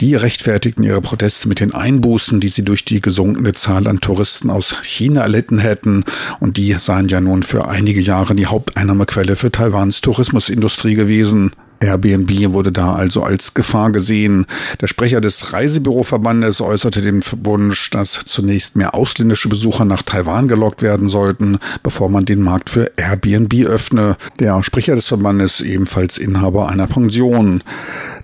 Die 0.00 0.16
rechtfertigten 0.16 0.82
ihre 0.82 1.00
Proteste 1.00 1.48
mit 1.48 1.60
den 1.60 1.72
Einbußen, 1.72 2.40
die 2.40 2.48
sie 2.48 2.64
durch 2.64 2.84
die 2.84 3.00
gesunkene 3.00 3.52
Zahl 3.52 3.86
an 3.86 4.00
Touristen 4.00 4.50
aus 4.50 4.74
China 4.82 5.22
erlitten 5.22 5.60
hätten, 5.60 6.04
und 6.40 6.56
die 6.56 6.74
seien 6.74 7.06
ja 7.06 7.20
nun 7.20 7.44
für 7.44 7.68
einige 7.68 8.00
Jahre 8.00 8.34
die 8.34 8.46
Haupteinnahmequelle 8.46 9.36
für 9.36 9.52
Taiwans 9.52 10.00
Tourismusindustrie 10.00 10.96
gewesen. 10.96 11.52
Airbnb 11.80 12.52
wurde 12.52 12.72
da 12.72 12.94
also 12.94 13.22
als 13.22 13.54
Gefahr 13.54 13.90
gesehen. 13.90 14.46
Der 14.80 14.86
Sprecher 14.86 15.20
des 15.20 15.52
Reisebüroverbandes 15.52 16.60
äußerte 16.60 17.00
den 17.00 17.22
Wunsch, 17.42 17.90
dass 17.90 18.20
zunächst 18.26 18.76
mehr 18.76 18.94
ausländische 18.94 19.48
Besucher 19.48 19.86
nach 19.86 20.02
Taiwan 20.02 20.46
gelockt 20.46 20.82
werden 20.82 21.08
sollten, 21.08 21.58
bevor 21.82 22.10
man 22.10 22.26
den 22.26 22.42
Markt 22.42 22.68
für 22.68 22.92
Airbnb 22.96 23.64
öffne. 23.64 24.16
Der 24.38 24.62
Sprecher 24.62 24.94
des 24.94 25.08
Verbandes 25.08 25.62
ebenfalls 25.62 26.18
Inhaber 26.18 26.68
einer 26.68 26.86
Pension. 26.86 27.62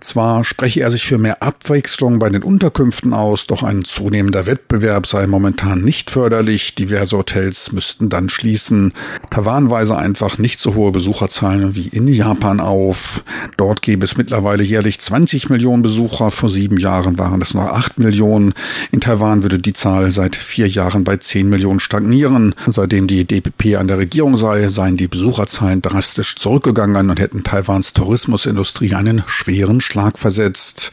Zwar 0.01 0.45
spreche 0.45 0.83
er 0.83 0.91
sich 0.91 1.07
für 1.07 1.19
mehr 1.19 1.43
Abwechslung 1.43 2.19
bei 2.19 2.29
den 2.29 2.43
Unterkünften 2.43 3.15
aus, 3.15 3.47
doch 3.47 3.63
ein 3.63 3.85
zunehmender 3.85 4.45
Wettbewerb 4.45 5.07
sei 5.07 5.27
momentan 5.27 5.83
nicht 5.83 6.11
förderlich. 6.11 6.75
Diverse 6.75 7.17
Hotels 7.17 7.73
müssten 7.73 8.11
dann 8.11 8.29
schließen. 8.29 8.93
Taiwan 9.31 9.71
weise 9.71 9.97
einfach 9.97 10.37
nicht 10.37 10.61
so 10.61 10.75
hohe 10.75 10.93
Besucherzahlen 10.93 11.75
wie 11.75 11.89
in 11.89 12.07
Japan 12.07 12.61
auf. 12.61 13.23
Dort 13.57 13.83
gäbe 13.83 14.05
es 14.05 14.17
mittlerweile 14.17 14.63
jährlich 14.63 15.01
20 15.01 15.49
Millionen 15.49 15.83
Besucher. 15.83 16.31
Vor 16.31 16.49
sieben 16.49 16.79
Jahren 16.79 17.19
waren 17.19 17.41
es 17.41 17.55
noch 17.55 17.67
acht 17.67 17.99
Millionen. 17.99 18.53
In 18.91 19.01
Taiwan 19.01 19.43
würde 19.43 19.59
die 19.59 19.73
Zahl 19.73 20.13
seit 20.13 20.37
vier 20.37 20.69
Jahren 20.69 21.05
bei 21.05 21.17
10 21.17 21.49
Millionen 21.49 21.81
stagnieren. 21.81 22.55
Seitdem 22.67 23.07
die 23.07 23.25
DPP 23.25 23.77
an 23.77 23.89
der 23.89 23.99
Regierung 23.99 24.37
sei, 24.37 24.69
seien 24.69 24.97
die 24.97 25.09
Besucherzahlen 25.09 25.83
drastisch 25.83 26.37
zurückgegangen 26.37 27.11
und 27.11 27.21
hätten 27.21 27.45
Taiwans 27.45 27.93
Tourismusindustrie 27.93 28.95
einen 28.95 29.23
schweren 29.27 29.81
Schlag 29.81 30.19
versetzt. 30.19 30.93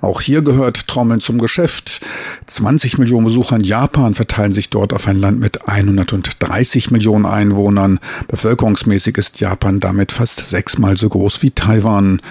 Auch 0.00 0.20
hier 0.20 0.42
gehört 0.42 0.88
Trommeln 0.88 1.20
zum 1.20 1.38
Geschäft. 1.38 2.00
20 2.46 2.98
Millionen 2.98 3.26
Besucher 3.26 3.56
in 3.56 3.64
Japan 3.64 4.14
verteilen 4.14 4.52
sich 4.52 4.70
dort 4.70 4.92
auf 4.92 5.06
ein 5.06 5.20
Land 5.20 5.40
mit 5.40 5.68
130 5.68 6.90
Millionen 6.90 7.26
Einwohnern. 7.26 8.00
Bevölkerungsmäßig 8.28 9.18
ist 9.18 9.40
Japan 9.40 9.80
damit 9.80 10.12
fast 10.12 10.44
sechsmal 10.44 10.96
so 10.96 11.08
groß 11.08 11.42
wie 11.42 11.50
Taiwan. 11.50 11.89
Taiwan. 11.90 12.22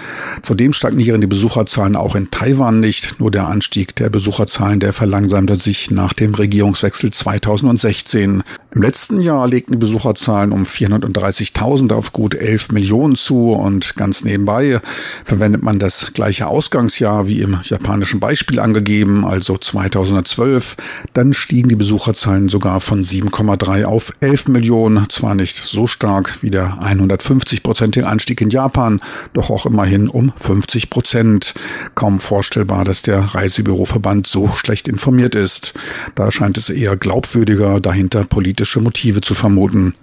Zudem 0.42 0.72
stagnieren 0.72 1.20
die 1.20 1.26
Besucherzahlen 1.26 1.96
auch 1.96 2.14
in 2.14 2.30
Taiwan 2.30 2.80
nicht. 2.80 3.20
Nur 3.20 3.30
der 3.30 3.46
Anstieg 3.46 3.94
der 3.96 4.08
Besucherzahlen, 4.08 4.80
der 4.80 4.92
verlangsamte 4.92 5.56
sich 5.56 5.90
nach 5.90 6.12
dem 6.12 6.34
Regierungswechsel 6.34 7.12
2016. 7.12 8.42
Im 8.72 8.82
letzten 8.82 9.20
Jahr 9.20 9.48
legten 9.48 9.72
die 9.72 9.78
Besucherzahlen 9.78 10.52
um 10.52 10.62
430.000 10.62 11.92
auf 11.92 12.12
gut 12.12 12.34
11 12.34 12.72
Millionen 12.72 13.16
zu 13.16 13.52
und 13.52 13.96
ganz 13.96 14.24
nebenbei 14.24 14.80
verwendet 15.24 15.62
man 15.62 15.78
das 15.78 16.12
gleiche 16.14 16.46
Ausgangsjahr 16.46 17.26
wie 17.26 17.40
im 17.40 17.58
japanischen 17.62 18.20
Beispiel 18.20 18.60
angegeben, 18.60 19.26
also 19.26 19.58
2012. 19.58 20.76
Dann 21.12 21.34
stiegen 21.34 21.68
die 21.68 21.76
Besucherzahlen 21.76 22.48
sogar 22.48 22.80
von 22.80 23.04
7,3 23.04 23.84
auf 23.84 24.12
11 24.20 24.48
Millionen. 24.48 25.10
Zwar 25.10 25.34
nicht 25.34 25.56
so 25.56 25.86
stark 25.86 26.38
wie 26.42 26.50
der 26.50 26.78
150-prozentige 26.80 28.04
Anstieg 28.04 28.40
in 28.40 28.50
Japan, 28.50 29.00
doch 29.32 29.49
auch 29.50 29.66
immerhin 29.66 30.08
um 30.08 30.32
50 30.36 30.90
Prozent. 30.90 31.54
Kaum 31.94 32.20
vorstellbar, 32.20 32.84
dass 32.84 33.02
der 33.02 33.20
Reisebüroverband 33.20 34.26
so 34.26 34.50
schlecht 34.54 34.88
informiert 34.88 35.34
ist. 35.34 35.74
Da 36.14 36.30
scheint 36.30 36.58
es 36.58 36.70
eher 36.70 36.96
glaubwürdiger, 36.96 37.80
dahinter 37.80 38.24
politische 38.24 38.80
Motive 38.80 39.20
zu 39.20 39.34
vermuten. 39.34 39.94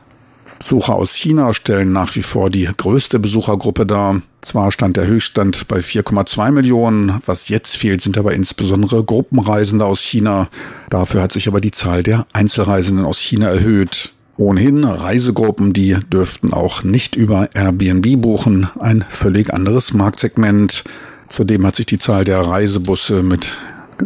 Besucher 0.60 0.96
aus 0.96 1.14
China 1.14 1.54
stellen 1.54 1.92
nach 1.92 2.16
wie 2.16 2.24
vor 2.24 2.50
die 2.50 2.68
größte 2.76 3.20
Besuchergruppe 3.20 3.86
dar. 3.86 4.22
Zwar 4.42 4.72
stand 4.72 4.98
der 4.98 5.08
Höchststand 5.08 5.68
bei 5.68 5.80
4,2 5.80 6.52
Millionen, 6.52 7.22
was 7.26 7.50
jetzt 7.50 7.78
fehlt, 7.78 8.02
sind 8.02 8.18
aber 8.18 8.34
insbesondere 8.34 9.04
Gruppenreisende 9.04 9.86
aus 9.86 10.02
China. 10.02 10.50
Dafür 10.90 11.22
hat 11.22 11.32
sich 11.32 11.48
aber 11.48 11.62
die 11.62 11.72
Zahl 11.72 12.04
der 12.04 12.26
Einzelreisenden 12.34 13.06
aus 13.06 13.20
China 13.20 13.48
erhöht. 13.48 14.14
Ohnehin 14.38 14.84
Reisegruppen, 14.84 15.74
die 15.74 15.98
dürften 16.12 16.54
auch 16.54 16.84
nicht 16.84 17.16
über 17.16 17.50
Airbnb 17.56 18.22
buchen, 18.22 18.70
ein 18.80 19.04
völlig 19.10 19.52
anderes 19.52 19.94
Marktsegment. 19.94 20.84
Zudem 21.30 21.66
hat 21.66 21.76
sich 21.76 21.88
die 21.88 21.98
Zahl 21.98 22.24
der 22.24 22.42
Reisebusse 22.42 23.24
mit 23.24 23.56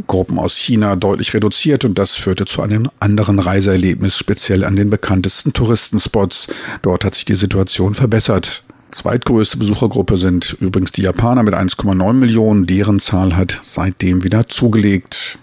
Gruppen 0.08 0.40
aus 0.40 0.56
China 0.56 0.96
deutlich 0.96 1.34
reduziert 1.34 1.84
und 1.84 2.00
das 2.00 2.16
führte 2.16 2.46
zu 2.46 2.62
einem 2.62 2.90
anderen 3.02 3.40
Reiseerlebnis, 3.40 4.18
speziell 4.18 4.64
an 4.64 4.78
den 4.78 4.90
bekanntesten 4.90 5.52
Touristenspots. 5.52 6.48
Dort 6.82 7.04
hat 7.04 7.16
sich 7.16 7.26
die 7.26 7.36
Situation 7.36 7.94
verbessert. 7.94 8.64
Zweitgrößte 8.92 9.58
Besuchergruppe 9.58 10.16
sind 10.16 10.56
übrigens 10.60 10.94
die 10.94 11.02
Japaner 11.02 11.44
mit 11.44 11.54
1,9 11.54 12.14
Millionen. 12.14 12.68
Deren 12.68 13.00
Zahl 13.00 13.36
hat 13.36 13.60
seitdem 13.64 14.24
wieder 14.24 14.48
zugelegt. 14.48 15.40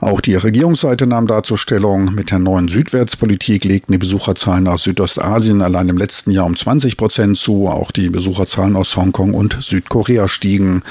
Auch 0.00 0.20
die 0.20 0.34
Regierungsseite 0.34 1.06
nahm 1.06 1.26
dazu 1.26 1.56
Stellung. 1.56 2.14
Mit 2.14 2.30
der 2.30 2.38
neuen 2.38 2.68
Südwärtspolitik 2.68 3.64
legten 3.64 3.92
die 3.92 3.98
Besucherzahlen 3.98 4.68
aus 4.68 4.82
Südostasien 4.82 5.62
allein 5.62 5.88
im 5.88 5.96
letzten 5.96 6.30
Jahr 6.30 6.46
um 6.46 6.56
20 6.56 6.96
Prozent 6.96 7.38
zu. 7.38 7.68
Auch 7.68 7.90
die 7.90 8.10
Besucherzahlen 8.10 8.76
aus 8.76 8.96
Hongkong 8.96 9.34
und 9.34 9.58
Südkorea 9.60 10.28
stiegen. 10.28 10.82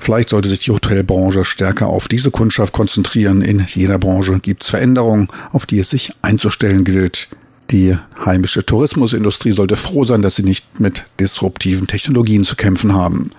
Vielleicht 0.00 0.30
sollte 0.30 0.48
sich 0.48 0.58
die 0.60 0.72
Hotelbranche 0.72 1.44
stärker 1.44 1.86
auf 1.86 2.08
diese 2.08 2.30
Kundschaft 2.30 2.72
konzentrieren. 2.72 3.42
In 3.42 3.64
jeder 3.66 3.98
Branche 3.98 4.38
gibt 4.40 4.64
es 4.64 4.70
Veränderungen, 4.70 5.28
auf 5.52 5.64
die 5.64 5.78
es 5.78 5.90
sich 5.90 6.10
einzustellen 6.22 6.84
gilt. 6.84 7.28
Die 7.70 7.96
heimische 8.24 8.66
Tourismusindustrie 8.66 9.52
sollte 9.52 9.76
froh 9.76 10.04
sein, 10.04 10.22
dass 10.22 10.34
sie 10.34 10.42
nicht 10.42 10.80
mit 10.80 11.04
disruptiven 11.20 11.86
Technologien 11.86 12.42
zu 12.42 12.56
kämpfen 12.56 12.94
haben. 12.94 13.30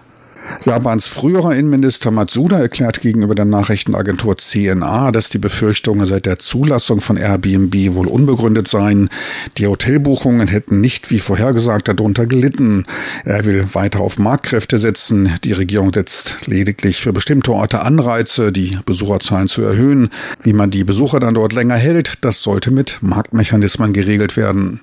Japans 0.66 1.08
früherer 1.08 1.56
Innenminister 1.56 2.12
Matsuda 2.12 2.60
erklärt 2.60 3.02
gegenüber 3.02 3.36
der 3.36 3.46
Nachrichtenagentur 3.46 4.38
CNA, 4.38 5.12
dass 5.12 5.30
die 5.30 5.38
Befürchtungen 5.38 6.06
seit 6.06 6.26
der 6.26 6.40
Zulassung 6.40 7.02
von 7.02 7.18
Airbnb 7.18 7.96
wohl 7.96 8.08
unbegründet 8.08 8.68
seien. 8.68 9.10
Die 9.58 9.68
Hotelbuchungen 9.68 10.48
hätten 10.48 10.82
nicht 10.82 11.12
wie 11.12 11.20
vorhergesagt 11.20 11.88
darunter 11.88 12.26
gelitten. 12.26 12.86
Er 13.26 13.46
will 13.46 13.66
weiter 13.74 14.02
auf 14.02 14.20
Marktkräfte 14.20 14.78
setzen. 14.78 15.34
Die 15.44 15.54
Regierung 15.54 15.92
setzt 15.94 16.48
lediglich 16.48 17.02
für 17.02 17.14
bestimmte 17.14 17.52
Orte 17.52 17.82
Anreize, 17.82 18.52
die 18.52 18.78
Besucherzahlen 18.86 19.48
zu 19.48 19.62
erhöhen. 19.62 20.10
Wie 20.44 20.54
man 20.54 20.72
die 20.72 20.84
Besucher 20.84 21.20
dann 21.20 21.34
dort 21.34 21.54
länger 21.54 21.76
hält, 21.76 22.14
das 22.22 22.42
sollte 22.42 22.72
mit 22.72 22.98
Marktmechanismen 23.02 23.94
geregelt 23.94 24.38
werden. 24.38 24.80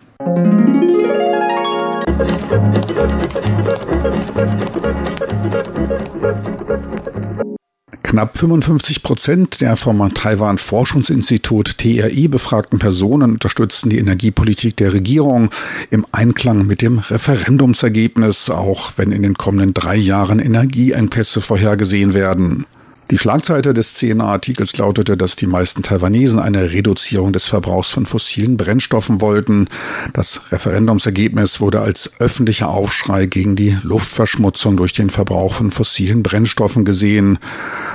Knapp 8.03 8.39
55 8.39 9.03
Prozent 9.03 9.61
der 9.61 9.77
vom 9.77 10.15
Taiwan 10.15 10.57
Forschungsinstitut 10.57 11.77
TRI 11.77 12.27
befragten 12.29 12.79
Personen 12.79 13.33
unterstützen 13.33 13.91
die 13.91 13.99
Energiepolitik 13.99 14.77
der 14.77 14.95
Regierung 14.95 15.51
im 15.91 16.07
Einklang 16.11 16.67
mit 16.67 16.81
dem 16.81 17.01
Referendumsergebnis, 17.01 18.49
auch 18.49 18.93
wenn 18.97 19.13
in 19.13 19.23
den 19.23 19.35
kommenden 19.35 19.75
drei 19.75 19.97
Jahren 19.97 20.39
Energieengpässe 20.39 21.43
vorhergesehen 21.43 22.15
werden. 22.15 22.65
Die 23.11 23.17
Schlagzeile 23.17 23.73
des 23.73 23.95
CNA-Artikels 23.95 24.77
lautete, 24.77 25.17
dass 25.17 25.35
die 25.35 25.47
meisten 25.47 25.83
Taiwanesen 25.83 26.39
eine 26.39 26.73
Reduzierung 26.73 27.33
des 27.33 27.47
Verbrauchs 27.47 27.89
von 27.89 28.05
fossilen 28.05 28.59
Brennstoffen 28.59 29.23
wollten. 29.23 29.69
Das 30.13 30.53
Referendumsergebnis 30.53 31.59
wurde 31.59 31.81
als 31.81 32.21
öffentlicher 32.21 32.69
Aufschrei 32.69 33.25
gegen 33.25 33.57
die 33.57 33.79
Luftverschmutzung 33.83 34.77
durch 34.77 34.93
den 34.93 35.09
Verbrauch 35.09 35.55
von 35.55 35.71
fossilen 35.71 36.23
Brennstoffen 36.23 36.85
gesehen, 36.85 37.39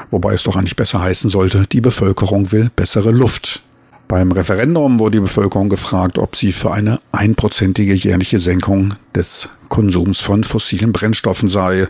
wobei 0.09 0.33
es 0.33 0.43
doch 0.43 0.55
eigentlich 0.55 0.75
besser 0.75 1.01
heißen 1.01 1.29
sollte, 1.29 1.67
die 1.71 1.81
Bevölkerung 1.81 2.51
will 2.51 2.71
bessere 2.75 3.11
Luft. 3.11 3.61
Beim 4.07 4.31
Referendum 4.31 4.99
wurde 4.99 5.17
die 5.17 5.21
Bevölkerung 5.21 5.69
gefragt, 5.69 6.17
ob 6.17 6.35
sie 6.35 6.51
für 6.51 6.71
eine 6.73 6.99
einprozentige 7.11 7.93
jährliche 7.93 8.39
Senkung 8.39 8.95
des 9.15 9.49
Konsums 9.73 10.19
von 10.19 10.43
fossilen 10.43 10.93
Brennstoffen 10.93 11.49
sei. 11.49 11.87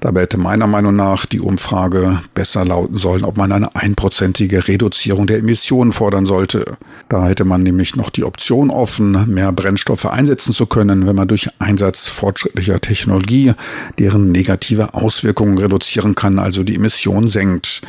Dabei 0.00 0.22
hätte 0.22 0.38
meiner 0.38 0.66
Meinung 0.66 0.96
nach 0.96 1.26
die 1.26 1.40
Umfrage 1.40 2.22
besser 2.32 2.64
lauten 2.64 2.96
sollen, 2.96 3.24
ob 3.24 3.36
man 3.36 3.52
eine 3.52 3.76
einprozentige 3.76 4.66
Reduzierung 4.66 5.26
der 5.26 5.40
Emissionen 5.40 5.92
fordern 5.92 6.24
sollte. 6.24 6.78
Da 7.10 7.26
hätte 7.26 7.44
man 7.44 7.60
nämlich 7.60 7.94
noch 7.94 8.08
die 8.08 8.24
Option 8.24 8.70
offen, 8.70 9.34
mehr 9.34 9.52
Brennstoffe 9.52 10.06
einsetzen 10.06 10.54
zu 10.54 10.64
können, 10.64 11.06
wenn 11.06 11.14
man 11.14 11.28
durch 11.28 11.50
Einsatz 11.58 12.08
fortschrittlicher 12.08 12.80
Technologie 12.80 13.52
deren 13.98 14.32
negative 14.32 14.94
Auswirkungen 14.94 15.58
reduzieren 15.58 16.14
kann, 16.14 16.38
also 16.38 16.62
die 16.62 16.76
Emissionen 16.76 17.28
senkt. 17.28 17.82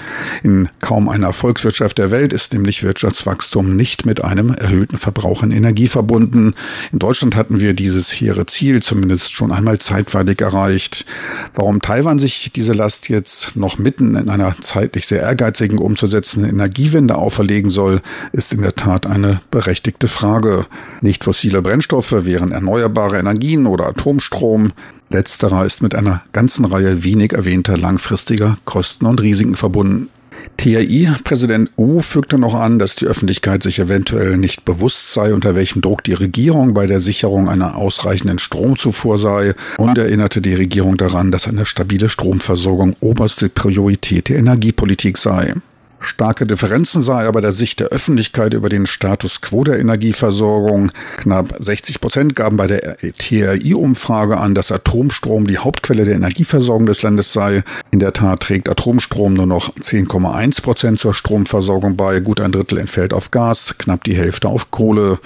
In 0.43 0.67
kaum 0.81 1.07
einer 1.07 1.31
Volkswirtschaft 1.31 1.99
der 1.99 2.11
Welt 2.11 2.33
ist 2.33 2.51
nämlich 2.51 2.83
Wirtschaftswachstum 2.83 3.77
nicht 3.77 4.05
mit 4.05 4.25
einem 4.25 4.49
erhöhten 4.53 4.97
Verbrauch 4.97 5.41
an 5.41 5.51
Energie 5.51 5.87
verbunden. 5.87 6.53
In 6.91 6.99
Deutschland 6.99 7.37
hatten 7.37 7.61
wir 7.61 7.73
dieses 7.73 8.11
hehre 8.11 8.45
Ziel 8.45 8.83
zumindest 8.83 9.36
schon 9.37 9.51
einmal 9.51 9.79
zeitweilig 9.79 10.41
erreicht. 10.41 11.05
Warum 11.53 11.81
Taiwan 11.81 12.19
sich 12.19 12.51
diese 12.51 12.73
Last 12.73 13.07
jetzt 13.07 13.55
noch 13.55 13.77
mitten 13.77 14.15
in 14.15 14.29
einer 14.29 14.55
zeitlich 14.59 15.07
sehr 15.07 15.21
ehrgeizigen 15.21 15.77
umzusetzenden 15.77 16.51
Energiewende 16.51 17.15
auferlegen 17.15 17.69
soll, 17.69 18.01
ist 18.33 18.51
in 18.51 18.61
der 18.61 18.75
Tat 18.75 19.05
eine 19.05 19.41
berechtigte 19.51 20.07
Frage. 20.07 20.65
Nicht 21.01 21.23
fossile 21.23 21.61
Brennstoffe 21.61 22.25
wären 22.25 22.51
erneuerbare 22.51 23.19
Energien 23.19 23.67
oder 23.67 23.87
Atomstrom. 23.87 24.73
Letzterer 25.09 25.65
ist 25.65 25.81
mit 25.81 25.95
einer 25.95 26.23
ganzen 26.33 26.65
Reihe 26.65 27.03
wenig 27.03 27.33
erwähnter 27.33 27.77
langfristiger 27.77 28.57
Kosten 28.65 29.05
und 29.05 29.21
Risiken 29.21 29.55
verbunden. 29.55 30.09
TAI-Präsident 30.57 31.69
U 31.77 32.01
fügte 32.01 32.37
noch 32.37 32.55
an, 32.55 32.79
dass 32.79 32.95
die 32.95 33.05
Öffentlichkeit 33.05 33.63
sich 33.63 33.79
eventuell 33.79 34.37
nicht 34.37 34.65
bewusst 34.65 35.13
sei, 35.13 35.33
unter 35.33 35.55
welchem 35.55 35.81
Druck 35.81 36.03
die 36.03 36.13
Regierung 36.13 36.73
bei 36.73 36.87
der 36.87 36.99
Sicherung 36.99 37.47
einer 37.47 37.75
ausreichenden 37.77 38.39
Stromzufuhr 38.39 39.19
sei 39.19 39.53
und 39.77 39.97
erinnerte 39.97 40.41
die 40.41 40.55
Regierung 40.55 40.97
daran, 40.97 41.31
dass 41.31 41.47
eine 41.47 41.65
stabile 41.65 42.09
Stromversorgung 42.09 42.95
oberste 42.99 43.49
Priorität 43.49 44.29
der 44.29 44.37
Energiepolitik 44.37 45.17
sei. 45.17 45.53
Starke 45.99 46.45
Differenzen 46.45 47.03
sah 47.03 47.23
er 47.23 47.31
bei 47.31 47.41
der 47.41 47.51
Sicht 47.51 47.79
der 47.79 47.87
Öffentlichkeit 47.87 48.53
über 48.53 48.69
den 48.69 48.85
Status 48.85 49.41
quo 49.41 49.63
der 49.63 49.79
Energieversorgung. 49.79 50.91
Knapp 51.17 51.55
60 51.59 52.01
Prozent 52.01 52.35
gaben 52.35 52.57
bei 52.57 52.67
der 52.67 52.97
TRI-Umfrage 52.97 54.37
an, 54.37 54.55
dass 54.55 54.71
Atomstrom 54.71 55.47
die 55.47 55.57
Hauptquelle 55.57 56.05
der 56.05 56.15
Energieversorgung 56.15 56.85
des 56.85 57.01
Landes 57.01 57.33
sei. 57.33 57.63
In 57.91 57.99
der 57.99 58.13
Tat 58.13 58.41
trägt 58.41 58.69
Atomstrom 58.69 59.33
nur 59.33 59.47
noch 59.47 59.75
10,1 59.75 60.61
Prozent 60.61 60.99
zur 60.99 61.13
Stromversorgung 61.13 61.97
bei. 61.97 62.19
Gut 62.19 62.41
ein 62.41 62.51
Drittel 62.51 62.77
entfällt 62.77 63.13
auf 63.13 63.31
Gas, 63.31 63.75
knapp 63.77 64.03
die 64.03 64.15
Hälfte 64.15 64.49
auf 64.49 64.71
Kohle. 64.71 65.19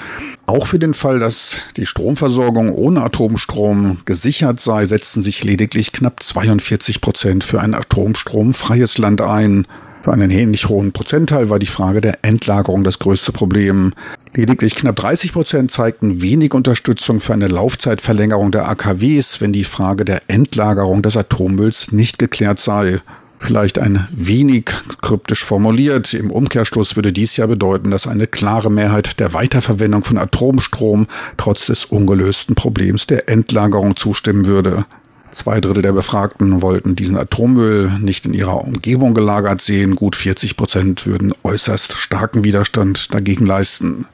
Auch 0.45 0.67
für 0.67 0.79
den 0.79 0.93
Fall, 0.93 1.19
dass 1.19 1.57
die 1.77 1.86
Stromversorgung 1.86 2.73
ohne 2.73 3.03
Atomstrom 3.03 3.99
gesichert 4.05 4.60
sei, 4.60 4.86
setzten 4.86 5.21
sich 5.21 5.43
lediglich 5.43 5.91
knapp 5.91 6.23
42 6.23 7.01
Prozent 7.01 7.43
für 7.43 7.62
ein 7.62 7.73
atomstromfreies 7.73 8.97
Land 8.97 9.21
ein. 9.21 9.67
Für 10.02 10.14
einen 10.14 10.32
ähnlich 10.32 10.68
hohen 10.68 10.94
Prozentteil 10.94 11.52
war 11.52 11.60
die 11.60 11.68
Frage 11.68 12.02
der 12.02 12.20
Endlagerung 12.24 12.84
das 12.84 12.98
größte 12.98 13.32
Problem. 13.32 13.94
Lediglich 14.34 14.74
knapp 14.74 14.96
30 14.96 15.32
Prozent 15.32 15.72
zeigten 15.72 16.24
wenig 16.24 16.56
Unterstützung 16.56 17.20
für 17.20 17.34
eine 17.34 17.48
Laufzeitverlängerung 17.48 18.52
der 18.52 18.68
AKWs, 18.68 19.42
wenn 19.42 19.54
die 19.54 19.64
Frage 19.64 20.04
der 20.04 20.24
Endlagerung 20.28 21.04
des 21.04 21.18
Atommülls 21.18 21.92
nicht 21.92 22.18
geklärt 22.18 22.60
sei. 22.60 23.00
Vielleicht 23.38 23.78
ein 23.78 24.08
wenig 24.12 24.72
kryptisch 25.02 25.44
formuliert. 25.44 26.14
Im 26.16 26.32
Umkehrschluss 26.32 26.96
würde 26.96 27.14
dies 27.14 27.38
ja 27.38 27.46
bedeuten, 27.46 27.92
dass 27.92 28.08
eine 28.08 28.26
klare 28.26 28.72
Mehrheit 28.72 29.20
der 29.20 29.34
Weiterverwendung 29.34 30.04
von 30.04 30.18
Atomstrom 30.18 31.08
trotz 31.38 31.68
des 31.68 31.86
ungelösten 31.86 32.56
Problems 32.56 33.06
der 33.06 33.30
Endlagerung 33.30 33.96
zustimmen 33.96 34.48
würde. 34.48 34.86
Zwei 35.32 35.62
Drittel 35.62 35.82
der 35.82 35.94
Befragten 35.94 36.62
wollten 36.62 36.96
diesen 36.96 37.17
Atommüll 37.17 37.89
nicht 38.00 38.26
in 38.26 38.34
ihrer 38.34 38.62
Umgebung 38.62 39.13
gelagert 39.13 39.62
sehen. 39.62 39.96
Gut 39.96 40.17
40 40.17 40.58
Prozent 40.58 41.08
würden 41.08 41.34
äußerst 41.44 41.94
starken 41.94 42.44
Widerstand 42.44 43.13
dagegen 43.13 43.46
leisten. 43.46 44.06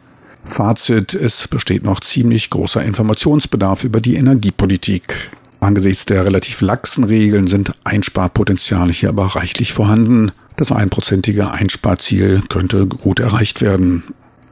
Fazit, 0.45 1.15
es 1.15 1.47
besteht 1.47 1.83
noch 1.83 1.99
ziemlich 1.99 2.51
großer 2.51 2.83
Informationsbedarf 2.83 3.83
über 3.83 3.99
die 3.99 4.15
Energiepolitik. 4.15 5.31
Angesichts 5.59 6.05
der 6.05 6.23
relativ 6.23 6.61
laxen 6.61 7.03
Regeln 7.03 7.47
sind 7.47 7.73
Einsparpotenziale 7.83 8.93
hier 8.93 9.09
aber 9.09 9.25
reichlich 9.25 9.73
vorhanden. 9.73 10.31
Das 10.55 10.71
einprozentige 10.71 11.49
Einsparziel 11.49 12.43
könnte 12.47 12.85
gut 12.85 13.19
erreicht 13.19 13.61
werden. 13.61 14.03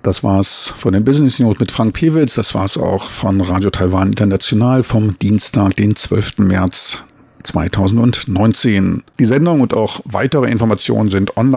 Das 0.06 0.24
war's 0.24 0.72
von 0.78 0.94
den 0.94 1.04
Business 1.04 1.40
News 1.40 1.58
mit 1.60 1.72
Frank 1.72 1.96
Pewitz. 1.96 2.36
Das 2.36 2.54
war's 2.54 2.78
auch 2.78 3.10
von 3.10 3.42
Radio 3.42 3.72
Taiwan 3.72 4.10
International 4.10 4.84
vom 4.84 5.18
Dienstag, 5.18 5.78
den 5.78 5.96
12. 5.96 6.38
März 6.38 7.00
2019. 7.42 9.02
Die 9.18 9.26
Sendung 9.26 9.62
und 9.62 9.74
auch 9.74 10.02
weitere 10.06 10.52
Informationen 10.52 11.10
sind 11.10 11.38
online 11.38 11.54